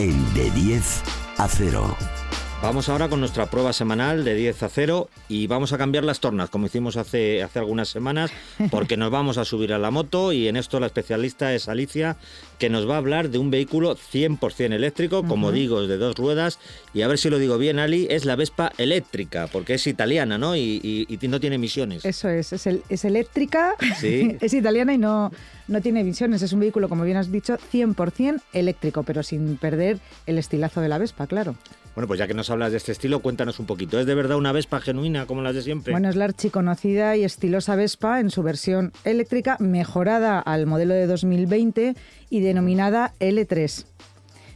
en 0.00 0.34
De 0.34 0.50
10 0.50 1.02
a 1.36 1.46
0. 1.46 2.19
Vamos 2.62 2.90
ahora 2.90 3.08
con 3.08 3.20
nuestra 3.20 3.46
prueba 3.46 3.72
semanal 3.72 4.22
de 4.22 4.34
10 4.34 4.62
a 4.64 4.68
0 4.68 5.08
y 5.30 5.46
vamos 5.46 5.72
a 5.72 5.78
cambiar 5.78 6.04
las 6.04 6.20
tornas, 6.20 6.50
como 6.50 6.66
hicimos 6.66 6.98
hace, 6.98 7.42
hace 7.42 7.58
algunas 7.58 7.88
semanas, 7.88 8.30
porque 8.70 8.98
nos 8.98 9.10
vamos 9.10 9.38
a 9.38 9.46
subir 9.46 9.72
a 9.72 9.78
la 9.78 9.90
moto 9.90 10.30
y 10.34 10.46
en 10.46 10.56
esto 10.56 10.78
la 10.78 10.86
especialista 10.86 11.54
es 11.54 11.70
Alicia, 11.70 12.18
que 12.58 12.68
nos 12.68 12.88
va 12.88 12.96
a 12.96 12.98
hablar 12.98 13.30
de 13.30 13.38
un 13.38 13.50
vehículo 13.50 13.96
100% 13.96 14.74
eléctrico, 14.74 15.26
como 15.26 15.52
digo, 15.52 15.86
de 15.86 15.96
dos 15.96 16.14
ruedas, 16.16 16.58
y 16.92 17.00
a 17.00 17.08
ver 17.08 17.16
si 17.16 17.30
lo 17.30 17.38
digo 17.38 17.56
bien, 17.56 17.78
Ali, 17.78 18.06
es 18.10 18.26
la 18.26 18.36
Vespa 18.36 18.72
eléctrica, 18.76 19.48
porque 19.50 19.74
es 19.74 19.86
italiana, 19.86 20.36
¿no? 20.36 20.54
Y, 20.54 21.18
no 21.30 21.40
tiene 21.40 21.56
emisiones. 21.56 22.04
Eso 22.04 22.28
es, 22.28 22.52
es, 22.52 22.66
es 22.66 23.04
eléctrica, 23.04 23.74
¿Sí? 23.98 24.36
es 24.40 24.52
italiana 24.52 24.92
y 24.92 24.98
no, 24.98 25.32
no 25.66 25.80
tiene 25.80 26.00
emisiones, 26.00 26.42
es 26.42 26.52
un 26.52 26.60
vehículo, 26.60 26.90
como 26.90 27.04
bien 27.04 27.16
has 27.16 27.32
dicho, 27.32 27.56
100% 27.72 28.42
eléctrico, 28.52 29.02
pero 29.04 29.22
sin 29.22 29.56
perder 29.56 29.98
el 30.26 30.36
estilazo 30.36 30.82
de 30.82 30.88
la 30.88 30.98
Vespa, 30.98 31.26
claro. 31.26 31.56
Bueno, 31.94 32.06
pues 32.06 32.18
ya 32.18 32.26
que 32.26 32.34
nos 32.34 32.48
hablas 32.50 32.70
de 32.70 32.76
este 32.76 32.92
estilo, 32.92 33.20
cuéntanos 33.20 33.58
un 33.58 33.66
poquito. 33.66 33.98
¿Es 33.98 34.06
de 34.06 34.14
verdad 34.14 34.36
una 34.36 34.52
Vespa 34.52 34.80
genuina 34.80 35.26
como 35.26 35.42
las 35.42 35.54
de 35.54 35.62
siempre? 35.62 35.92
Bueno, 35.92 36.08
es 36.08 36.16
la 36.16 36.24
archiconocida 36.24 37.16
y 37.16 37.24
estilosa 37.24 37.74
Vespa 37.74 38.20
en 38.20 38.30
su 38.30 38.42
versión 38.42 38.92
eléctrica 39.04 39.56
mejorada 39.58 40.38
al 40.38 40.66
modelo 40.66 40.94
de 40.94 41.06
2020 41.06 41.96
y 42.30 42.40
denominada 42.40 43.12
L3. 43.18 43.86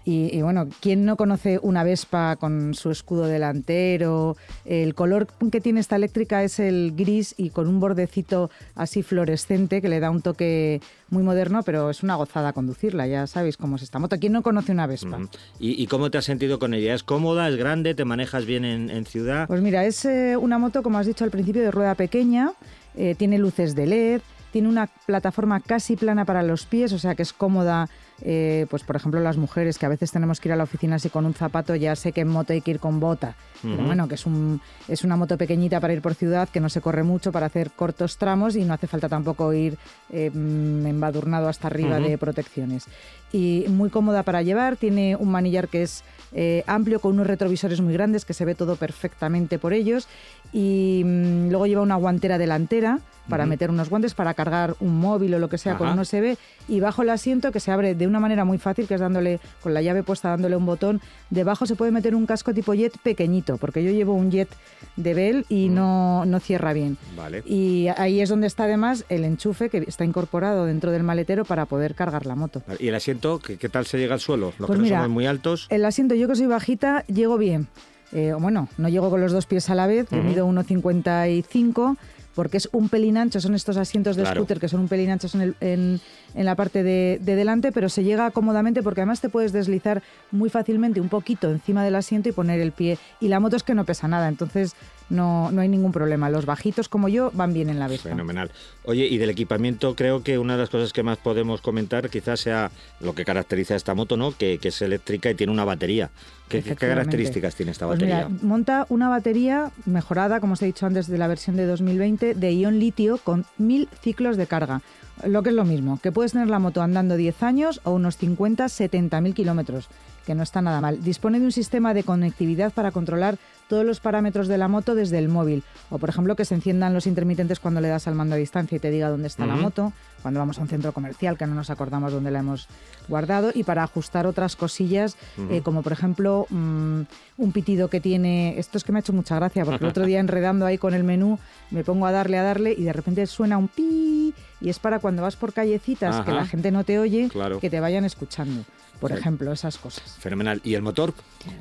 Y, 0.06 0.42
bueno, 0.42 0.68
¿quién 0.80 1.06
no 1.06 1.16
conoce 1.16 1.58
una 1.62 1.82
Vespa 1.82 2.36
con 2.36 2.74
su 2.74 2.90
escudo 2.90 3.26
delantero? 3.26 4.36
El 4.66 4.94
color 4.94 5.26
que 5.50 5.62
tiene 5.62 5.80
esta 5.80 5.96
eléctrica 5.96 6.42
es 6.42 6.58
el 6.58 6.92
gris 6.94 7.34
y 7.38 7.48
con 7.50 7.68
un 7.68 7.80
bordecito 7.80 8.50
así 8.74 9.02
fluorescente 9.02 9.80
que 9.80 9.88
le 9.88 10.00
da 10.00 10.10
un 10.10 10.20
toque 10.20 10.82
muy 11.08 11.22
moderno, 11.22 11.62
pero 11.62 11.88
es 11.88 12.02
una 12.02 12.16
gozada 12.16 12.52
conducirla, 12.52 13.06
ya 13.06 13.26
sabéis 13.26 13.56
cómo 13.56 13.76
es 13.76 13.82
esta 13.82 13.98
moto. 13.98 14.18
¿Quién 14.18 14.34
no 14.34 14.42
conoce 14.42 14.72
una 14.72 14.86
Vespa? 14.86 15.20
¿Y, 15.58 15.86
cómo 15.86 16.10
te 16.10 16.18
has 16.18 16.26
sentido 16.26 16.58
con 16.58 16.74
ella? 16.74 16.94
¿Es 16.94 17.02
cómoda, 17.02 17.48
es 17.48 17.56
grande, 17.56 17.94
te 17.94 18.04
manejas 18.04 18.44
bien 18.44 18.64
en, 18.64 19.06
ciudad? 19.06 19.46
Pues 19.46 19.62
mira, 19.62 19.86
es 19.86 20.04
eh, 20.04 20.36
una 20.36 20.58
moto, 20.58 20.82
como 20.82 20.98
has 20.98 21.06
dicho 21.06 21.24
al 21.24 21.30
principio, 21.30 21.62
de 21.62 21.70
rueda 21.70 21.94
pequeña, 21.94 22.52
eh, 22.94 23.14
tiene 23.16 23.38
luces 23.38 23.74
de 23.74 23.86
LED, 23.86 24.20
tiene 24.52 24.68
una 24.68 24.86
plataforma 24.86 25.60
casi 25.60 25.96
plana 25.96 26.24
para 26.24 26.42
los 26.42 26.66
pies, 26.66 26.92
o 26.92 26.98
sea 26.98 27.14
que 27.14 27.22
es 27.22 27.32
cómoda 27.32 27.88
eh, 28.22 28.66
pues 28.70 28.84
por 28.84 28.96
ejemplo 28.96 29.20
las 29.20 29.36
mujeres 29.36 29.78
que 29.78 29.86
a 29.86 29.88
veces 29.88 30.12
tenemos 30.12 30.40
que 30.40 30.48
ir 30.48 30.52
a 30.52 30.56
la 30.56 30.64
oficina 30.64 30.96
así 30.96 31.10
con 31.10 31.26
un 31.26 31.34
zapato, 31.34 31.74
ya 31.74 31.96
sé 31.96 32.12
que 32.12 32.20
en 32.20 32.28
moto 32.28 32.52
hay 32.52 32.60
que 32.60 32.72
ir 32.72 32.80
con 32.80 33.00
bota, 33.00 33.34
pero 33.62 33.82
bueno, 33.82 34.08
que 34.08 34.16
es, 34.16 34.26
un, 34.26 34.60
es 34.88 35.04
una 35.04 35.16
moto 35.16 35.38
pequeñita 35.38 35.80
para 35.80 35.94
ir 35.94 36.02
por 36.02 36.14
ciudad, 36.14 36.48
que 36.50 36.60
no 36.60 36.68
se 36.68 36.82
corre 36.82 37.02
mucho 37.02 37.32
para 37.32 37.46
hacer 37.46 37.70
cortos 37.70 38.18
tramos 38.18 38.56
y 38.56 38.64
no 38.64 38.74
hace 38.74 38.86
falta 38.86 39.08
tampoco 39.08 39.52
ir 39.54 39.78
eh, 40.10 40.30
embadurnado 40.34 41.48
hasta 41.48 41.68
arriba 41.68 41.98
de 41.98 42.18
protecciones. 42.18 42.86
Y 43.32 43.64
muy 43.68 43.90
cómoda 43.90 44.22
para 44.22 44.42
llevar, 44.42 44.76
tiene 44.76 45.16
un 45.16 45.30
manillar 45.30 45.68
que 45.68 45.82
es 45.82 46.04
eh, 46.32 46.62
amplio 46.66 47.00
con 47.00 47.12
unos 47.12 47.26
retrovisores 47.26 47.80
muy 47.80 47.92
grandes 47.92 48.24
que 48.24 48.34
se 48.34 48.44
ve 48.44 48.54
todo 48.54 48.76
perfectamente 48.76 49.58
por 49.58 49.72
ellos 49.72 50.08
y 50.52 51.02
mm, 51.04 51.48
luego 51.50 51.66
lleva 51.66 51.82
una 51.82 51.96
guantera 51.96 52.38
delantera 52.38 53.00
para 53.28 53.46
meter 53.46 53.70
unos 53.70 53.90
guantes 53.90 54.14
para 54.14 54.34
cargar 54.34 54.74
un 54.80 54.98
móvil 54.98 55.34
o 55.34 55.38
lo 55.38 55.48
que 55.48 55.58
sea 55.58 55.76
con 55.76 55.88
un 55.88 55.98
USB 55.98 56.36
y 56.68 56.80
bajo 56.80 57.02
el 57.02 57.10
asiento 57.10 57.52
que 57.52 57.60
se 57.60 57.70
abre 57.70 57.94
de 57.94 58.06
una 58.06 58.20
manera 58.20 58.44
muy 58.44 58.58
fácil 58.58 58.86
que 58.86 58.94
es 58.94 59.00
dándole 59.00 59.40
con 59.62 59.74
la 59.74 59.82
llave 59.82 60.02
puesta 60.02 60.28
dándole 60.28 60.56
un 60.56 60.66
botón 60.66 61.00
debajo 61.30 61.66
se 61.66 61.76
puede 61.76 61.90
meter 61.90 62.14
un 62.14 62.26
casco 62.26 62.52
tipo 62.52 62.74
jet 62.74 62.96
pequeñito 62.98 63.56
porque 63.56 63.82
yo 63.82 63.90
llevo 63.90 64.14
un 64.14 64.30
jet 64.30 64.48
de 64.96 65.14
Bell 65.14 65.46
y 65.48 65.68
no, 65.68 66.24
no 66.24 66.40
cierra 66.40 66.72
bien. 66.72 66.96
Vale. 67.16 67.42
y 67.46 67.88
ahí 67.96 68.20
es 68.20 68.28
donde 68.28 68.46
está 68.46 68.64
además 68.64 69.04
el 69.08 69.24
enchufe 69.24 69.68
que 69.68 69.78
está 69.78 70.04
incorporado 70.04 70.66
dentro 70.66 70.90
del 70.90 71.02
maletero 71.02 71.44
para 71.44 71.66
poder 71.66 71.94
cargar 71.94 72.26
la 72.26 72.34
moto. 72.34 72.62
Y 72.78 72.88
el 72.88 72.94
asiento 72.94 73.38
qué, 73.38 73.56
tal 73.68 73.86
se 73.86 73.98
llega 73.98 74.14
al 74.14 74.20
suelo 74.20 74.52
los 74.58 74.66
pues 74.66 74.80
que 74.80 74.90
no 74.90 75.02
son 75.02 75.10
muy 75.10 75.26
altos 75.26 75.66
el 75.70 75.84
asiento 75.84 76.14
yo 76.14 76.28
que 76.28 76.36
soy 76.36 76.46
bajita 76.46 77.04
llego 77.06 77.38
bien. 77.38 77.68
Eh, 78.12 78.32
bueno, 78.38 78.68
no 78.78 78.88
llego 78.88 79.10
con 79.10 79.20
los 79.20 79.32
dos 79.32 79.46
pies 79.46 79.68
a 79.70 79.74
la 79.74 79.86
vez, 79.88 80.06
he 80.12 80.16
mido 80.16 80.46
1,55 80.46 81.96
porque 82.34 82.56
es 82.56 82.68
un 82.72 82.88
pelín 82.88 83.16
ancho, 83.16 83.40
son 83.40 83.54
estos 83.54 83.76
asientos 83.76 84.16
de 84.16 84.26
scooter 84.26 84.58
que 84.58 84.68
son 84.68 84.80
un 84.80 84.88
pelín 84.88 85.10
anchos 85.10 85.34
en, 85.34 85.54
en, 85.60 86.00
la 86.34 86.54
parte 86.54 86.82
de, 86.82 87.18
delante, 87.22 87.72
pero 87.72 87.88
se 87.88 88.04
llega 88.04 88.30
cómodamente 88.30 88.82
porque 88.82 89.00
además 89.00 89.20
te 89.20 89.28
puedes 89.28 89.52
deslizar 89.52 90.02
muy 90.30 90.50
fácilmente 90.50 91.00
un 91.00 91.08
poquito 91.08 91.50
encima 91.50 91.84
del 91.84 91.94
asiento 91.94 92.28
y 92.28 92.32
poner 92.32 92.60
el 92.60 92.72
pie. 92.72 92.98
Y 93.20 93.28
la 93.28 93.40
moto 93.40 93.56
es 93.56 93.62
que 93.62 93.74
no 93.74 93.84
pesa 93.84 94.08
nada, 94.08 94.28
entonces 94.28 94.74
no, 95.10 95.50
no 95.50 95.60
hay 95.60 95.68
ningún 95.68 95.92
problema. 95.92 96.30
Los 96.30 96.46
bajitos 96.46 96.88
como 96.88 97.08
yo 97.08 97.30
van 97.34 97.52
bien 97.52 97.68
en 97.68 97.78
la 97.78 97.88
Vespa. 97.88 98.08
Fenomenal. 98.10 98.50
Oye, 98.84 99.06
y 99.06 99.18
del 99.18 99.30
equipamiento 99.30 99.94
creo 99.94 100.22
que 100.22 100.38
una 100.38 100.54
de 100.54 100.60
las 100.60 100.70
cosas 100.70 100.92
que 100.92 101.02
más 101.02 101.18
podemos 101.18 101.60
comentar 101.60 102.10
quizás 102.10 102.40
sea 102.40 102.70
lo 103.00 103.14
que 103.14 103.24
caracteriza 103.24 103.74
a 103.74 103.76
esta 103.76 103.94
moto, 103.94 104.16
¿no? 104.16 104.32
Que, 104.32 104.58
es 104.62 104.82
eléctrica 104.82 105.30
y 105.30 105.34
tiene 105.34 105.52
una 105.52 105.64
batería. 105.64 106.10
¿Qué, 106.48 106.62
características 106.62 107.54
tiene 107.54 107.72
esta 107.72 107.86
pues 107.86 107.98
batería? 107.98 108.28
monta 108.42 108.86
una 108.88 109.08
batería 109.08 109.72
mejorada, 109.86 110.40
como 110.40 110.54
os 110.54 110.62
he 110.62 110.66
dicho 110.66 110.86
antes, 110.86 111.06
de 111.06 111.18
la 111.18 111.26
versión 111.26 111.56
de 111.56 111.66
2020 111.66 112.34
de 112.34 112.54
ion 112.54 112.78
litio 112.78 113.18
con 113.18 113.46
mil 113.58 113.88
ciclos 114.02 114.36
de 114.36 114.46
carga. 114.46 114.82
Lo 115.24 115.42
que 115.42 115.50
es 115.50 115.54
lo 115.54 115.64
mismo, 115.64 116.00
que 116.02 116.10
puedes 116.10 116.32
tener 116.32 116.48
la 116.48 116.58
moto 116.58 116.82
andando 116.82 117.16
10 117.16 117.42
años 117.44 117.80
o 117.84 117.92
unos 117.92 118.16
50, 118.16 118.68
70 118.68 119.20
mil 119.20 119.32
kilómetros, 119.32 119.88
que 120.26 120.34
no 120.34 120.42
está 120.42 120.60
nada 120.60 120.80
mal. 120.80 121.02
Dispone 121.04 121.38
de 121.38 121.46
un 121.46 121.52
sistema 121.52 121.94
de 121.94 122.02
conectividad 122.02 122.72
para 122.72 122.90
controlar 122.90 123.38
todos 123.74 123.84
los 123.84 123.98
parámetros 123.98 124.46
de 124.46 124.56
la 124.56 124.68
moto 124.68 124.94
desde 124.94 125.18
el 125.18 125.28
móvil. 125.28 125.64
O, 125.90 125.98
por 125.98 126.08
ejemplo, 126.08 126.36
que 126.36 126.44
se 126.44 126.54
enciendan 126.54 126.94
los 126.94 127.08
intermitentes 127.08 127.58
cuando 127.58 127.80
le 127.80 127.88
das 127.88 128.06
al 128.06 128.14
mando 128.14 128.36
a 128.36 128.38
distancia 128.38 128.76
y 128.76 128.78
te 128.78 128.88
diga 128.88 129.08
dónde 129.08 129.26
está 129.26 129.46
la 129.46 129.56
moto, 129.56 129.92
cuando 130.22 130.38
vamos 130.38 130.58
a 130.58 130.62
un 130.62 130.68
centro 130.68 130.92
comercial 130.92 131.36
que 131.36 131.44
no 131.44 131.56
nos 131.56 131.70
acordamos 131.70 132.12
dónde 132.12 132.30
la 132.30 132.38
hemos 132.38 132.68
guardado, 133.08 133.50
y 133.52 133.64
para 133.64 133.82
ajustar 133.82 134.28
otras 134.28 134.54
cosillas, 134.54 135.16
eh, 135.50 135.60
como 135.64 135.82
por 135.82 135.90
ejemplo 135.90 136.46
mm, 136.50 137.00
un 137.38 137.52
pitido 137.52 137.88
que 137.88 137.98
tiene. 138.00 138.56
Esto 138.60 138.78
es 138.78 138.84
que 138.84 138.92
me 138.92 138.98
ha 138.98 139.00
hecho 139.00 139.12
mucha 139.12 139.34
gracia, 139.34 139.64
porque 139.64 139.82
el 139.82 139.90
otro 139.90 140.06
día 140.06 140.20
enredando 140.20 140.66
ahí 140.66 140.78
con 140.78 140.94
el 140.94 141.02
menú, 141.02 141.40
me 141.72 141.82
pongo 141.82 142.06
a 142.06 142.12
darle, 142.12 142.38
a 142.38 142.44
darle, 142.44 142.76
y 142.78 142.84
de 142.84 142.92
repente 142.92 143.26
suena 143.26 143.58
un 143.58 143.66
pi 143.66 144.32
y 144.60 144.68
es 144.68 144.78
para 144.78 145.00
cuando 145.00 145.22
vas 145.22 145.34
por 145.34 145.52
callecitas 145.52 146.24
que 146.24 146.30
la 146.30 146.46
gente 146.46 146.70
no 146.70 146.84
te 146.84 147.00
oye, 147.00 147.28
Claro. 147.28 147.58
que 147.58 147.70
te 147.70 147.80
vayan 147.80 148.04
escuchando. 148.04 148.62
Por 149.04 149.12
Sí. 149.12 149.18
ejemplo, 149.18 149.52
esas 149.52 149.76
cosas. 149.76 150.16
Fenomenal. 150.18 150.62
¿Y 150.64 150.72
el 150.72 150.80
motor? 150.80 151.12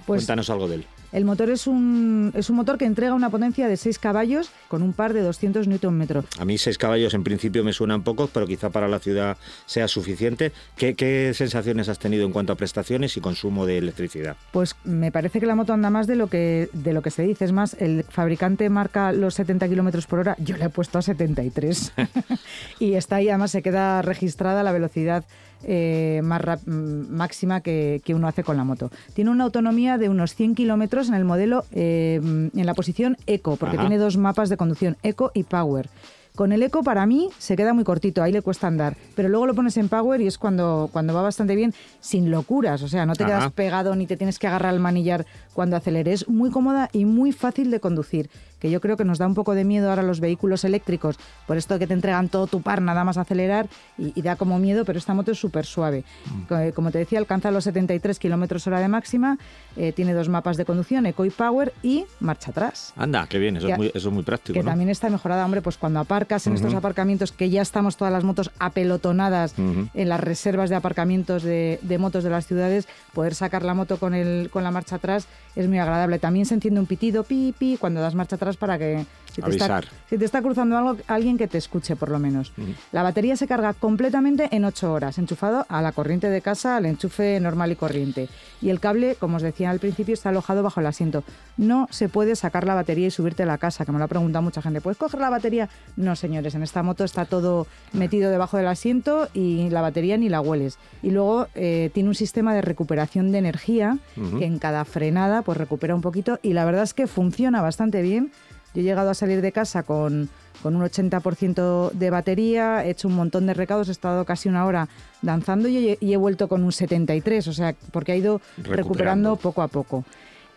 Pues- 0.05 0.21
Cuéntanos 0.21 0.49
algo 0.49 0.69
de 0.69 0.75
él. 0.75 0.85
El 1.11 1.25
motor 1.25 1.49
es 1.49 1.67
un, 1.67 2.31
es 2.35 2.49
un 2.49 2.55
motor 2.55 2.77
que 2.77 2.85
entrega 2.85 3.13
una 3.13 3.29
potencia 3.29 3.67
de 3.67 3.75
6 3.75 3.99
caballos 3.99 4.49
con 4.69 4.81
un 4.81 4.93
par 4.93 5.11
de 5.13 5.21
200 5.21 5.67
Nm. 5.67 6.23
A 6.39 6.45
mí 6.45 6.57
seis 6.57 6.77
caballos 6.79 7.13
en 7.13 7.23
principio 7.23 7.63
me 7.65 7.71
suenan 7.73 8.01
pocos, 8.01 8.29
pero 8.33 8.47
quizá 8.47 8.69
para 8.71 8.87
la 8.87 8.97
ciudad 8.97 9.37
sea 9.67 9.87
suficiente. 9.87 10.53
¿Qué, 10.75 10.95
qué 10.95 11.33
sensaciones 11.35 11.87
has 11.89 11.99
tenido 11.99 12.25
en 12.25 12.31
cuanto 12.31 12.53
a 12.53 12.55
prestaciones 12.55 13.15
y 13.17 13.21
consumo 13.21 13.65
de 13.67 13.77
electricidad? 13.77 14.37
Pues 14.51 14.75
me 14.85 15.11
parece 15.11 15.39
que 15.41 15.45
la 15.45 15.53
moto 15.55 15.73
anda 15.73 15.89
más 15.91 16.07
de 16.07 16.15
lo 16.15 16.27
que 16.29 16.69
de 16.73 16.93
lo 16.93 17.01
que 17.03 17.11
se 17.11 17.23
dice. 17.23 17.45
Es 17.45 17.51
más, 17.51 17.75
el 17.79 18.05
fabricante 18.09 18.67
marca 18.69 19.11
los 19.11 19.35
70 19.35 19.67
kilómetros 19.67 20.07
por 20.07 20.19
hora. 20.19 20.35
Yo 20.39 20.57
le 20.57 20.65
he 20.65 20.69
puesto 20.69 20.97
a 20.97 21.01
73. 21.03 21.93
y 22.79 22.93
está 22.93 23.17
ahí, 23.17 23.29
además 23.29 23.51
se 23.51 23.61
queda 23.61 24.01
registrada 24.01 24.63
la 24.63 24.71
velocidad 24.71 25.25
eh, 25.63 26.21
más 26.23 26.41
mm, 26.65 27.13
máxima 27.13 27.61
que, 27.61 28.01
que 28.03 28.13
uno 28.13 28.27
hace 28.27 28.43
con 28.43 28.57
la 28.57 28.63
moto. 28.63 28.91
Tiene 29.13 29.31
una 29.31 29.43
autonomía 29.43 29.97
de 29.97 30.09
unos 30.09 30.35
100 30.35 30.55
kilómetros 30.55 31.07
en 31.09 31.15
el 31.15 31.25
modelo, 31.25 31.65
eh, 31.71 32.19
en 32.23 32.65
la 32.65 32.73
posición 32.73 33.17
Eco, 33.27 33.55
porque 33.55 33.77
Ajá. 33.77 33.87
tiene 33.87 33.97
dos 33.97 34.17
mapas 34.17 34.49
de 34.49 34.57
conducción, 34.57 34.97
Eco 35.03 35.31
y 35.33 35.43
Power. 35.43 35.89
Con 36.35 36.51
el 36.51 36.63
Eco 36.63 36.81
para 36.81 37.05
mí 37.05 37.29
se 37.37 37.55
queda 37.55 37.73
muy 37.75 37.83
cortito, 37.83 38.23
ahí 38.23 38.31
le 38.31 38.41
cuesta 38.41 38.65
andar, 38.65 38.97
pero 39.15 39.29
luego 39.29 39.45
lo 39.45 39.53
pones 39.53 39.77
en 39.77 39.87
Power 39.87 40.19
y 40.19 40.25
es 40.25 40.39
cuando, 40.39 40.89
cuando 40.91 41.13
va 41.13 41.21
bastante 41.21 41.55
bien, 41.55 41.75
sin 41.99 42.31
locuras, 42.31 42.81
o 42.81 42.87
sea, 42.87 43.05
no 43.05 43.13
te 43.15 43.23
Ajá. 43.23 43.37
quedas 43.39 43.51
pegado 43.51 43.95
ni 43.95 44.07
te 44.07 44.17
tienes 44.17 44.39
que 44.39 44.47
agarrar 44.47 44.73
al 44.73 44.79
manillar 44.79 45.27
cuando 45.53 45.75
aceleres, 45.75 46.27
muy 46.27 46.49
cómoda 46.49 46.89
y 46.91 47.05
muy 47.05 47.33
fácil 47.33 47.69
de 47.69 47.79
conducir, 47.79 48.31
que 48.59 48.71
yo 48.71 48.81
creo 48.81 48.97
que 48.97 49.05
nos 49.05 49.19
da 49.19 49.27
un 49.27 49.35
poco 49.35 49.53
de 49.53 49.63
miedo 49.63 49.91
ahora 49.91 50.01
los 50.01 50.19
vehículos 50.21 50.63
eléctricos, 50.63 51.17
por 51.45 51.57
esto 51.57 51.77
que 51.77 51.85
te 51.85 51.93
entregan 51.93 52.29
todo 52.29 52.47
tu 52.47 52.63
par 52.63 52.81
nada 52.81 53.03
más 53.03 53.17
acelerar 53.17 53.67
y, 53.99 54.11
y 54.19 54.23
da 54.23 54.35
como 54.35 54.57
miedo, 54.57 54.85
pero 54.85 54.97
esta 54.97 55.13
moto 55.13 55.31
es 55.33 55.37
súper 55.39 55.67
suave. 55.67 56.03
Co- 56.49 56.55
Como 56.73 56.89
te 56.89 56.97
decía, 56.97 57.19
alcanza 57.19 57.51
los 57.51 57.65
73 57.65 58.17
kilómetros 58.17 58.65
hora 58.65 58.79
de 58.79 58.87
máxima, 58.87 59.37
eh, 59.77 59.91
tiene 59.91 60.13
dos 60.15 60.29
mapas 60.29 60.57
de 60.57 60.65
conducción, 60.65 61.05
Eco 61.05 61.25
y 61.25 61.29
Power 61.29 61.73
y 61.83 62.05
marcha 62.19 62.49
atrás 62.49 62.91
Anda, 62.95 63.27
qué 63.29 63.37
bien, 63.37 63.57
eso, 63.57 63.67
es, 63.67 63.77
muy, 63.77 63.87
eso 63.93 64.07
es 64.09 64.13
muy 64.13 64.23
práctico. 64.23 64.53
que 64.53 64.63
¿no? 64.63 64.71
también 64.71 64.89
está 64.89 65.11
mejorada, 65.11 65.45
hombre, 65.45 65.61
pues 65.61 65.77
cuando 65.77 65.99
aparcas 66.23 66.47
en 66.47 66.53
estos 66.53 66.73
aparcamientos, 66.73 67.31
que 67.31 67.49
ya 67.49 67.61
estamos 67.61 67.97
todas 67.97 68.13
las 68.13 68.23
motos 68.23 68.49
apelotonadas 68.59 69.55
en 69.57 70.09
las 70.09 70.19
reservas 70.19 70.69
de 70.69 70.75
aparcamientos 70.77 71.43
de, 71.43 71.79
de 71.81 71.97
motos 71.97 72.23
de 72.23 72.29
las 72.29 72.47
ciudades, 72.47 72.87
poder 73.13 73.35
sacar 73.35 73.63
la 73.63 73.73
moto 73.73 73.97
con, 73.97 74.13
el, 74.13 74.49
con 74.49 74.63
la 74.63 74.71
marcha 74.71 74.95
atrás 74.95 75.27
es 75.55 75.67
muy 75.67 75.79
agradable. 75.79 76.19
También 76.19 76.45
se 76.45 76.55
enciende 76.55 76.79
un 76.79 76.85
pitido, 76.85 77.23
pi, 77.23 77.53
pi, 77.57 77.77
cuando 77.79 77.99
das 78.01 78.15
marcha 78.15 78.35
atrás 78.37 78.57
para 78.57 78.77
que... 78.77 79.05
Si 79.33 79.41
te, 79.41 79.49
está, 79.49 79.65
Avisar. 79.65 79.87
si 80.09 80.17
te 80.17 80.25
está 80.25 80.41
cruzando 80.41 80.77
algo, 80.77 80.97
alguien 81.07 81.37
que 81.37 81.47
te 81.47 81.57
escuche 81.57 81.95
por 81.95 82.09
lo 82.09 82.19
menos. 82.19 82.53
La 82.91 83.01
batería 83.01 83.35
se 83.35 83.47
carga 83.47 83.73
completamente 83.73 84.47
en 84.51 84.63
8 84.63 84.93
horas, 84.93 85.17
enchufado 85.17 85.65
a 85.69 85.81
la 85.81 85.91
corriente 85.91 86.29
de 86.29 86.41
casa, 86.41 86.77
al 86.77 86.85
enchufe 86.85 87.39
normal 87.39 87.71
y 87.71 87.75
corriente. 87.75 88.29
Y 88.61 88.69
el 88.69 88.79
cable, 88.79 89.15
como 89.19 89.37
os 89.37 89.41
decía 89.41 89.71
al 89.71 89.79
principio, 89.79 90.13
está 90.13 90.29
alojado 90.29 90.61
bajo 90.61 90.79
el 90.79 90.85
asiento. 90.85 91.23
No 91.57 91.87
se 91.89 92.09
puede 92.09 92.35
sacar 92.35 92.65
la 92.65 92.75
batería 92.75 93.07
y 93.07 93.11
subirte 93.11 93.43
a 93.43 93.47
la 93.47 93.57
casa, 93.57 93.85
que 93.85 93.91
me 93.91 93.97
lo 93.97 94.05
ha 94.05 94.07
preguntado 94.07 94.43
mucha 94.43 94.61
gente. 94.61 94.81
¿Puedes 94.81 94.97
coger 94.97 95.19
la 95.19 95.29
batería? 95.29 95.67
No, 95.95 96.15
señores, 96.15 96.53
en 96.53 96.63
esta 96.63 96.83
moto 96.83 97.03
está 97.03 97.25
todo 97.25 97.65
metido 97.91 98.29
debajo 98.29 98.57
del 98.57 98.67
asiento 98.67 99.29
y 99.33 99.69
la 99.71 99.81
batería 99.81 100.15
ni 100.17 100.29
la 100.29 100.41
hueles. 100.41 100.77
Y 101.01 101.09
luego 101.09 101.47
eh, 101.55 101.89
tiene 101.93 102.09
un 102.09 102.15
sistema 102.15 102.53
de 102.53 102.61
recuperación 102.61 103.31
de 103.31 103.39
energía 103.39 103.97
que 104.37 104.45
en 104.45 104.59
cada 104.59 104.85
frenada 104.85 105.41
pues 105.41 105.57
recupera 105.57 105.95
un 105.95 106.01
poquito 106.01 106.39
y 106.41 106.53
la 106.53 106.65
verdad 106.65 106.83
es 106.83 106.93
que 106.93 107.07
funciona 107.07 107.61
bastante 107.61 108.01
bien. 108.01 108.31
Yo 108.73 108.81
he 108.81 108.83
llegado 108.83 109.09
a 109.09 109.13
salir 109.13 109.41
de 109.41 109.51
casa 109.51 109.83
con, 109.83 110.29
con 110.61 110.75
un 110.75 110.81
80% 110.83 111.91
de 111.91 112.09
batería, 112.09 112.85
he 112.85 112.89
hecho 112.91 113.07
un 113.07 113.15
montón 113.15 113.45
de 113.45 113.53
recados, 113.53 113.87
he 113.89 113.91
estado 113.91 114.25
casi 114.25 114.49
una 114.49 114.65
hora 114.65 114.89
danzando 115.21 115.67
y 115.67 115.89
he, 115.89 115.97
y 115.99 116.13
he 116.13 116.17
vuelto 116.17 116.47
con 116.47 116.63
un 116.63 116.71
73, 116.71 117.47
o 117.47 117.53
sea, 117.53 117.75
porque 117.91 118.11
ha 118.13 118.15
ido 118.15 118.39
Recuperando. 118.57 118.75
recuperando 118.75 119.35
poco 119.35 119.61
a 119.61 119.67
poco. 119.67 120.03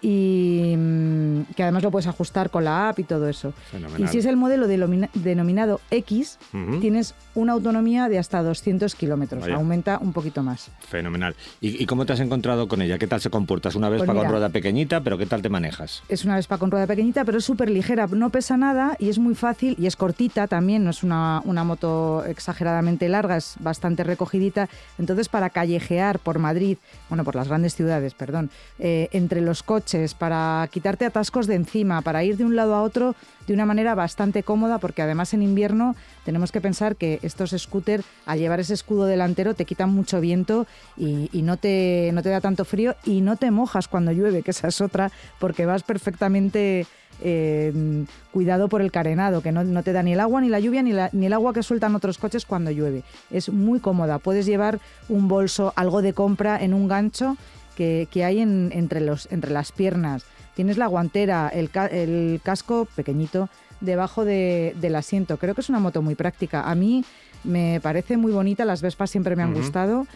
Y 0.09 0.77
mm, 0.77 1.55
que 1.57 1.65
además 1.65 1.83
lo 1.83 1.91
puedes 1.91 2.07
ajustar 2.07 2.49
con 2.51 2.63
la 2.63 2.89
app 2.89 3.01
y 3.01 3.03
todo 3.03 3.29
eso. 3.29 3.53
Fenomenal. 3.73 4.01
Y 4.01 4.07
si 4.07 4.19
es 4.19 4.27
el 4.27 4.37
modelo 4.37 4.69
denominado 4.69 5.81
X, 5.91 6.39
tienes 6.81 7.17
una 7.35 7.55
autonomía 7.55 8.09
de 8.09 8.21
hasta 8.21 8.41
200 8.41 8.95
kilómetros, 8.95 9.49
aumenta 9.49 9.99
un 9.99 10.13
poquito 10.13 10.45
más. 10.45 10.71
Fenomenal. 10.79 11.35
¿Y, 11.61 11.83
y 11.83 11.87
cómo 11.87 12.07
te 12.07 12.13
has 12.13 12.21
encontrado 12.21 12.69
con 12.69 12.83
ella? 12.83 12.99
¿Qué 12.99 13.09
tal 13.09 13.21
se 13.21 13.31
comporta? 13.31 13.69
Es 13.69 13.75
una 13.75 13.89
Vespa 13.89 14.07
Pues 14.07 14.19
con 14.19 14.31
rueda 14.31 14.49
pequeñita, 14.51 15.01
pero 15.01 15.19
¿qué 15.19 15.27
tal 15.27 15.43
te 15.43 15.49
manejas? 15.49 16.05
Es 16.09 16.25
una 16.25 16.37
Vespa 16.37 16.59
con 16.59 16.71
rueda 16.71 16.87
pequeñita, 16.87 17.25
pero 17.25 17.39
es 17.39 17.45
súper 17.45 17.69
ligera, 17.69 18.07
no 18.07 18.31
pesa 18.31 18.57
nada 18.57 18.97
y 19.01 19.09
es 19.09 19.19
muy 19.19 19.35
fácil 19.35 19.75
y 19.77 19.87
es 19.87 19.97
cortita 19.97 20.47
también, 20.47 20.85
no 20.85 20.91
es 20.91 21.03
una, 21.03 21.43
una 21.45 21.65
moto 21.65 22.25
exageradamente 22.27 23.09
larga, 23.09 23.37
es 23.37 23.57
bastante 23.59 24.05
recogidita. 24.05 24.69
Entonces, 25.01 25.29
para 25.29 25.51
callejear 25.51 26.21
por 26.21 26.39
Madrid, 26.39 26.79
bueno, 27.09 27.25
por 27.25 27.35
las 27.35 27.49
grandes 27.49 27.75
ciudades, 27.75 28.15
perdón, 28.15 28.51
eh, 28.79 29.09
entre 29.11 29.41
los 29.41 29.65
coches, 29.65 29.96
para 30.19 30.69
quitarte 30.71 31.05
atascos 31.05 31.47
de 31.47 31.55
encima, 31.55 32.03
para 32.03 32.25
ir 32.25 32.37
de 32.37 32.45
un 32.45 32.57
lado 32.57 32.75
a 32.75 32.83
otro 32.83 33.15
de 33.47 33.55
una 33.55 33.67
manera 33.67 33.95
bastante 33.95 34.43
cómoda, 34.43 34.79
porque 34.79 35.03
además 35.03 35.33
en 35.35 35.43
invierno 35.43 35.95
tenemos 36.25 36.53
que 36.53 36.61
pensar 36.61 36.97
que 36.97 37.21
estos 37.23 37.51
scooters, 37.57 38.05
al 38.25 38.39
llevar 38.39 38.61
ese 38.61 38.75
escudo 38.75 39.07
delantero, 39.07 39.55
te 39.55 39.65
quitan 39.65 39.91
mucho 39.91 40.21
viento 40.21 40.67
y, 40.97 41.29
no, 41.43 41.57
te, 41.57 42.11
no 42.13 42.23
te 42.23 42.31
da 42.31 42.41
tanto 42.41 42.65
frío 42.65 42.97
y 43.05 43.21
no 43.21 43.37
te 43.37 43.51
mojas 43.51 43.89
cuando 43.89 44.13
llueve, 44.13 44.43
que 44.43 44.51
esa 44.51 44.69
es 44.69 44.81
otra, 44.81 45.13
porque 45.39 45.67
vas 45.67 45.83
perfectamente 45.83 46.87
eh, 47.23 48.05
cuidado 48.33 48.69
por 48.69 48.83
el 48.83 48.93
carenado, 48.93 49.41
que 49.41 49.53
no, 49.53 49.83
te 49.83 49.93
da 49.93 50.03
ni 50.03 50.13
el 50.13 50.21
agua, 50.21 50.41
ni 50.41 50.49
la 50.49 50.61
lluvia, 50.61 50.83
ni, 50.83 50.93
ni 51.13 51.27
el 51.27 51.33
agua 51.33 51.53
que 51.53 51.63
sueltan 51.63 51.95
otros 51.95 52.19
coches 52.19 52.45
cuando 52.45 52.71
llueve. 52.71 53.05
Es 53.31 53.49
muy 53.49 53.81
cómoda. 53.81 54.19
Puedes 54.19 54.47
llevar 54.47 54.81
un 55.09 55.29
bolso, 55.29 55.73
algo 55.77 56.03
de 56.03 56.13
compra 56.13 56.63
en 56.63 56.75
un 56.75 56.89
gancho 56.89 57.37
que, 57.77 58.09
que 58.11 58.25
hay 58.25 58.41
en- 58.41 58.71
entre, 58.75 59.01
los, 59.01 59.29
entre 59.31 59.53
las 59.53 59.71
piernas. 59.71 60.25
Tienes 60.55 60.79
la 60.79 60.87
guantera, 60.89 61.49
el, 61.49 61.71
ca- 61.71 61.87
el 61.87 62.41
casco 62.43 62.89
pequeñito 62.97 63.49
debajo 63.81 64.25
de- 64.25 64.75
del 64.81 64.97
asiento. 64.97 65.37
Creo 65.37 65.55
que 65.55 65.61
es 65.61 65.69
una 65.69 65.79
moto 65.79 66.03
muy 66.03 66.15
práctica. 66.17 66.63
A 66.69 66.75
mí 66.75 67.05
me 67.45 67.79
parece 67.83 68.17
muy 68.17 68.33
bonita, 68.33 68.65
las 68.65 68.83
Vespas 68.83 69.11
siempre 69.11 69.37
me 69.37 69.43
han 69.43 69.55
gustado 69.55 70.07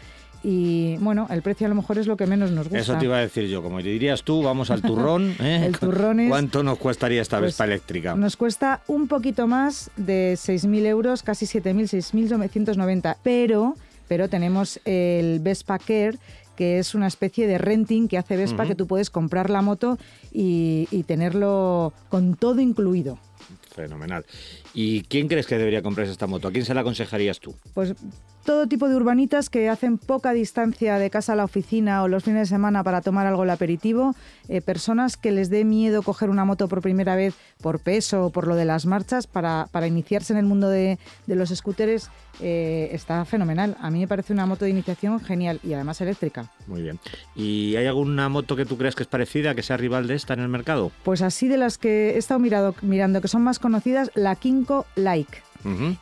y 0.43 0.97
bueno, 1.01 1.27
el 1.31 1.43
precio 1.43 1.67
a 1.67 1.69
lo 1.69 1.75
mejor 1.75 1.99
es 1.99 2.07
lo 2.07 2.17
que 2.17 2.27
menos 2.27 2.51
nos 2.51 2.65
gusta. 2.65 2.79
Eso 2.79 2.97
te 2.97 3.05
iba 3.05 3.19
a 3.19 3.21
decir 3.21 3.47
yo. 3.49 3.63
Como 3.63 3.83
dirías 3.83 4.23
tú, 4.23 4.43
vamos 4.43 4.71
al 4.71 4.81
turrón. 4.81 5.35
¿eh? 5.41 5.65
El 5.67 5.79
turrón 5.79 6.19
es- 6.21 6.31
¿Cuánto 6.31 6.63
nos 6.63 6.79
costaría 6.79 7.21
esta 7.21 7.39
Pues, 7.39 7.49
Vespa 7.51 7.65
eléctrica? 7.67 8.15
Nos 8.17 8.37
cuesta 8.39 8.81
un 8.87 9.07
poquito 9.07 9.47
más 9.47 9.91
de 9.99 10.33
6.000 10.39 10.87
euros, 10.87 11.23
casi 11.23 11.45
7.000, 11.45 11.89
6.990, 12.39 13.17
pero, 13.23 13.77
pero 14.09 14.29
tenemos 14.31 14.81
el 14.87 15.41
Vespa 15.41 15.79
Care, 15.79 16.17
que 16.61 16.79
es 16.79 16.95
una 16.95 17.07
especie 17.07 17.47
de 17.47 17.57
renting 17.57 18.07
que 18.07 18.19
hace 18.19 18.37
Vespa, 18.37 18.67
que 18.67 18.75
tú 18.75 18.87
puedes 18.87 19.09
comprar 19.09 19.49
la 19.49 19.63
moto 19.63 19.97
y, 20.31 20.87
y 20.91 21.05
tenerlo 21.05 21.95
con 22.11 22.35
todo 22.35 22.61
incluido. 22.61 23.19
Fenomenal. 23.75 24.27
¿Y 24.75 25.01
quién 25.05 25.27
crees 25.27 25.47
que 25.47 25.57
debería 25.57 25.81
comprarse 25.81 26.13
esta 26.13 26.27
moto? 26.27 26.49
¿A 26.49 26.53
quién 26.53 26.67
se 26.67 26.75
la 26.75 26.83
aconsejarías 26.83 27.41
tú? 27.41 27.55
Pues 27.73 27.95
todo 28.51 28.67
tipo 28.67 28.89
de 28.89 28.97
urbanitas 28.97 29.49
que 29.49 29.69
hacen 29.69 29.97
poca 29.97 30.33
distancia 30.33 30.99
de 30.99 31.09
casa 31.09 31.35
a 31.35 31.37
la 31.37 31.45
oficina 31.45 32.03
o 32.03 32.09
los 32.09 32.25
fines 32.25 32.41
de 32.41 32.47
semana 32.47 32.83
para 32.83 33.01
tomar 33.01 33.25
algo 33.25 33.45
el 33.45 33.51
aperitivo, 33.51 34.17
eh, 34.49 34.61
personas 34.61 35.17
que 35.17 35.31
les 35.31 35.51
dé 35.51 35.65
miedo 35.65 36.03
coger 36.03 36.31
una 36.31 36.45
moto 36.45 36.67
por 36.67 36.83
primera 36.83 37.15
vez 37.15 37.37
por 37.63 37.79
peso 37.79 38.25
o 38.25 38.31
por 38.31 38.49
lo 38.49 38.57
de 38.57 38.65
las 38.65 38.87
marchas, 38.87 39.29
para, 39.29 39.69
para 39.71 39.87
iniciarse 39.87 40.33
en 40.33 40.41
el 40.41 40.47
mundo 40.47 40.69
de, 40.69 40.99
de 41.29 41.37
los 41.37 41.51
scooters, 41.51 42.11
eh, 42.41 42.89
está 42.91 43.25
fenomenal. 43.25 43.77
A 43.81 43.89
mí 43.89 44.01
me 44.01 44.09
parece 44.09 44.33
una 44.33 44.47
moto 44.47 44.65
de 44.65 44.73
iniciación 44.73 45.21
genial 45.21 45.61
y 45.63 45.75
además 45.75 46.01
eléctrica. 46.01 46.51
Muy 46.67 46.83
bien. 46.83 46.99
¿Y 47.37 47.77
hay 47.77 47.87
alguna 47.87 48.29
moto 48.29 48.57
que 48.57 48.67
tú 48.67 48.77
creas 48.77 48.97
que 48.97 49.05
es 49.05 49.09
parecida, 49.09 49.55
que 49.55 49.63
sea 49.63 49.77
rival 49.77 50.09
de 50.09 50.17
esta 50.17 50.35
en 50.35 50.41
el 50.41 50.49
mercado? 50.49 50.91
Pues 51.05 51.23
así 51.23 51.47
de 51.47 51.57
las 51.57 51.79
que 51.79 52.15
he 52.15 52.19
estado 52.19 52.41
mirado, 52.41 52.75
mirando 52.83 53.21
que 53.21 53.29
son 53.29 53.45
más 53.45 53.61
conocidas, 53.61 54.11
la 54.17 54.35
Kinko 54.35 54.87
Like. 54.97 55.50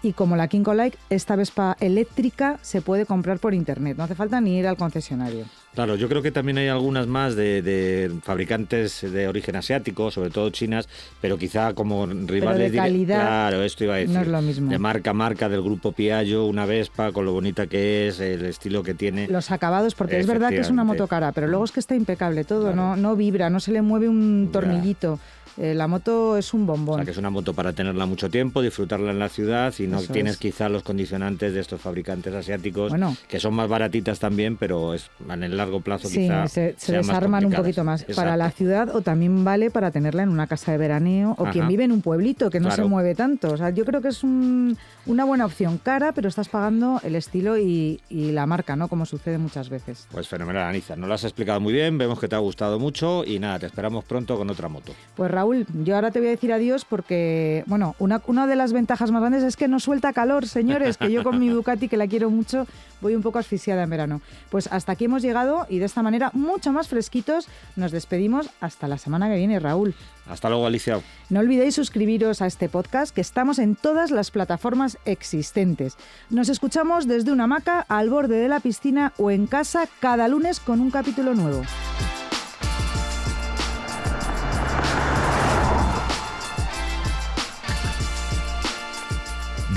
Y 0.02 0.12
como 0.12 0.36
la 0.36 0.48
Kinko 0.48 0.74
Like, 0.74 0.96
esta 1.10 1.36
Vespa 1.36 1.76
eléctrica 1.80 2.58
se 2.62 2.80
puede 2.82 3.06
comprar 3.06 3.38
por 3.38 3.54
internet, 3.54 3.96
no 3.96 4.04
hace 4.04 4.14
falta 4.14 4.40
ni 4.40 4.58
ir 4.58 4.66
al 4.66 4.76
concesionario. 4.76 5.44
Claro, 5.74 5.94
yo 5.94 6.08
creo 6.08 6.22
que 6.22 6.32
también 6.32 6.58
hay 6.58 6.66
algunas 6.68 7.06
más 7.06 7.36
de, 7.36 7.62
de 7.62 8.10
fabricantes 8.24 9.00
de 9.02 9.28
origen 9.28 9.54
asiático, 9.54 10.10
sobre 10.10 10.30
todo 10.30 10.50
chinas, 10.50 10.88
pero 11.20 11.38
quizá 11.38 11.74
como 11.74 12.06
rivales 12.06 12.72
de 12.72 12.78
calidad 12.78 13.20
Claro, 13.20 13.62
esto 13.62 13.84
iba 13.84 13.94
a 13.94 13.98
decir. 13.98 14.14
no 14.14 14.22
es 14.22 14.28
lo 14.28 14.42
mismo. 14.42 14.70
De 14.70 14.78
marca 14.78 15.10
a 15.10 15.14
marca 15.14 15.48
del 15.48 15.62
grupo 15.62 15.92
Piaggio, 15.92 16.46
una 16.46 16.66
Vespa 16.66 17.12
con 17.12 17.24
lo 17.26 17.32
bonita 17.32 17.66
que 17.66 18.08
es, 18.08 18.18
el 18.18 18.44
estilo 18.46 18.82
que 18.82 18.94
tiene. 18.94 19.28
los 19.28 19.50
acabados, 19.50 19.94
porque 19.94 20.18
es 20.18 20.26
verdad 20.26 20.48
que 20.50 20.58
es 20.60 20.70
una 20.70 20.84
moto 20.84 21.06
cara, 21.06 21.32
pero 21.32 21.46
luego 21.46 21.64
es 21.64 21.70
que 21.72 21.80
está 21.80 21.94
impecable 21.94 22.44
todo, 22.44 22.62
Claro. 22.72 22.76
no, 22.76 22.96
no 22.96 23.14
vibra, 23.16 23.48
no 23.50 23.60
se 23.60 23.70
le 23.72 23.82
mueve 23.82 24.08
un 24.08 24.48
Ya. 24.52 25.18
Eh, 25.58 25.74
la 25.74 25.88
moto 25.88 26.36
es 26.36 26.54
un 26.54 26.62
O 26.62 26.66
bombón. 26.66 26.96
sea, 26.96 27.04
que 27.04 27.10
es 27.10 27.16
una 27.18 27.30
moto 27.30 27.52
para 27.52 27.72
tenerla 27.72 28.06
mucho 28.06 28.30
tiempo, 28.30 28.62
disfrutarla 28.62 29.10
en 29.10 29.18
la 29.18 29.28
ciudad 29.28 29.74
y 29.78 29.86
no 29.88 29.98
Eso 29.98 30.12
tienes 30.12 30.34
es. 30.34 30.38
quizá 30.38 30.68
los 30.68 30.82
condicionantes 30.84 31.52
de 31.52 31.60
estos 31.60 31.80
fabricantes 31.80 32.32
asiáticos, 32.34 32.90
Bueno. 32.90 33.16
que 33.28 33.40
son 33.40 33.54
más 33.54 33.68
baratitas 33.68 34.18
también, 34.20 34.56
pero 34.56 34.94
es, 34.94 35.10
en 35.28 35.42
el 35.42 35.56
largo 35.56 35.80
plazo 35.80 36.08
Sí, 36.08 36.18
quizá 36.20 36.46
se, 36.46 36.74
desarman 36.86 37.44
un 37.44 37.52
poquito 37.52 37.82
más. 37.84 38.04
Para 38.14 38.36
la 38.36 38.50
ciudad 38.50 38.94
o 38.94 39.00
también 39.02 39.44
vale 39.44 39.70
para 39.70 39.90
tenerla 39.90 40.22
en 40.22 40.28
una 40.28 40.46
casa 40.46 40.70
de 40.72 40.78
veraneo 40.78 41.34
o 41.38 41.46
quien 41.46 41.66
vive 41.68 41.84
en 41.84 41.92
un 41.92 42.02
pueblito 42.02 42.50
que 42.50 42.60
no 42.60 42.68
Claro. 42.68 42.84
se 42.84 42.88
mueve 42.88 43.14
tanto. 43.14 43.52
O 43.52 43.56
sea, 43.56 43.70
yo 43.70 43.84
creo 43.84 44.00
que 44.00 44.08
es 44.08 44.22
un- 44.22 44.76
una 45.06 45.24
buena 45.24 45.44
opción. 45.46 45.78
Cara, 45.82 46.12
pero 46.12 46.28
estás 46.28 46.48
pagando 46.48 47.00
el 47.02 47.16
estilo 47.16 47.58
y, 47.58 48.00
y 48.08 48.30
la 48.32 48.46
marca, 48.46 48.76
¿no? 48.76 48.88
Como 48.88 49.06
sucede 49.06 49.38
muchas 49.38 49.68
veces. 49.70 50.06
Pues 50.12 50.28
fenomenal, 50.28 50.68
Anissa. 50.68 50.94
Nos 50.96 51.08
lo 51.08 51.14
has 51.14 51.24
explicado 51.24 51.60
muy 51.60 51.72
bien, 51.72 51.98
vemos 51.98 52.20
que 52.20 52.28
te 52.28 52.36
ha 52.36 52.38
gustado 52.38 52.78
mucho 52.78 53.24
y 53.24 53.38
nada, 53.38 53.58
te 53.58 53.66
esperamos 53.66 54.04
pronto 54.04 54.36
con 54.36 54.48
otra 54.50 54.68
moto. 54.68 54.92
Pues 55.16 55.30
Raúl, 55.48 55.66
yo 55.84 55.94
ahora 55.94 56.10
te 56.10 56.18
voy 56.18 56.28
a 56.28 56.32
decir 56.32 56.52
adiós 56.52 56.84
porque, 56.84 57.64
bueno, 57.66 57.94
una, 57.98 58.20
una 58.26 58.46
de 58.46 58.56
las 58.56 58.72
ventajas 58.72 59.10
más 59.10 59.20
grandes 59.20 59.42
es 59.42 59.56
que 59.56 59.66
no 59.66 59.80
suelta 59.80 60.12
calor, 60.12 60.46
señores, 60.46 60.98
que 60.98 61.10
yo 61.10 61.22
con 61.22 61.38
mi 61.38 61.48
Ducati, 61.48 61.88
que 61.88 61.96
la 61.96 62.06
quiero 62.06 62.28
mucho, 62.28 62.66
voy 63.00 63.14
un 63.14 63.22
poco 63.22 63.38
asfixiada 63.38 63.82
en 63.82 63.90
verano. 63.90 64.20
Pues 64.50 64.68
hasta 64.70 64.92
aquí 64.92 65.06
hemos 65.06 65.22
llegado 65.22 65.66
y 65.70 65.78
de 65.78 65.86
esta 65.86 66.02
manera, 66.02 66.30
mucho 66.34 66.72
más 66.72 66.88
fresquitos, 66.88 67.48
nos 67.76 67.92
despedimos 67.92 68.50
hasta 68.60 68.88
la 68.88 68.98
semana 68.98 69.28
que 69.28 69.36
viene, 69.36 69.58
Raúl. 69.58 69.94
Hasta 70.28 70.50
luego, 70.50 70.66
Alicia. 70.66 71.00
No 71.30 71.40
olvidéis 71.40 71.74
suscribiros 71.74 72.42
a 72.42 72.46
este 72.46 72.68
podcast 72.68 73.14
que 73.14 73.22
estamos 73.22 73.58
en 73.58 73.74
todas 73.74 74.10
las 74.10 74.30
plataformas 74.30 74.98
existentes. 75.06 75.96
Nos 76.28 76.50
escuchamos 76.50 77.06
desde 77.06 77.32
una 77.32 77.44
hamaca 77.44 77.86
al 77.88 78.10
borde 78.10 78.36
de 78.36 78.48
la 78.48 78.60
piscina 78.60 79.14
o 79.16 79.30
en 79.30 79.46
casa 79.46 79.88
cada 80.00 80.28
lunes 80.28 80.60
con 80.60 80.80
un 80.80 80.90
capítulo 80.90 81.34
nuevo. 81.34 81.62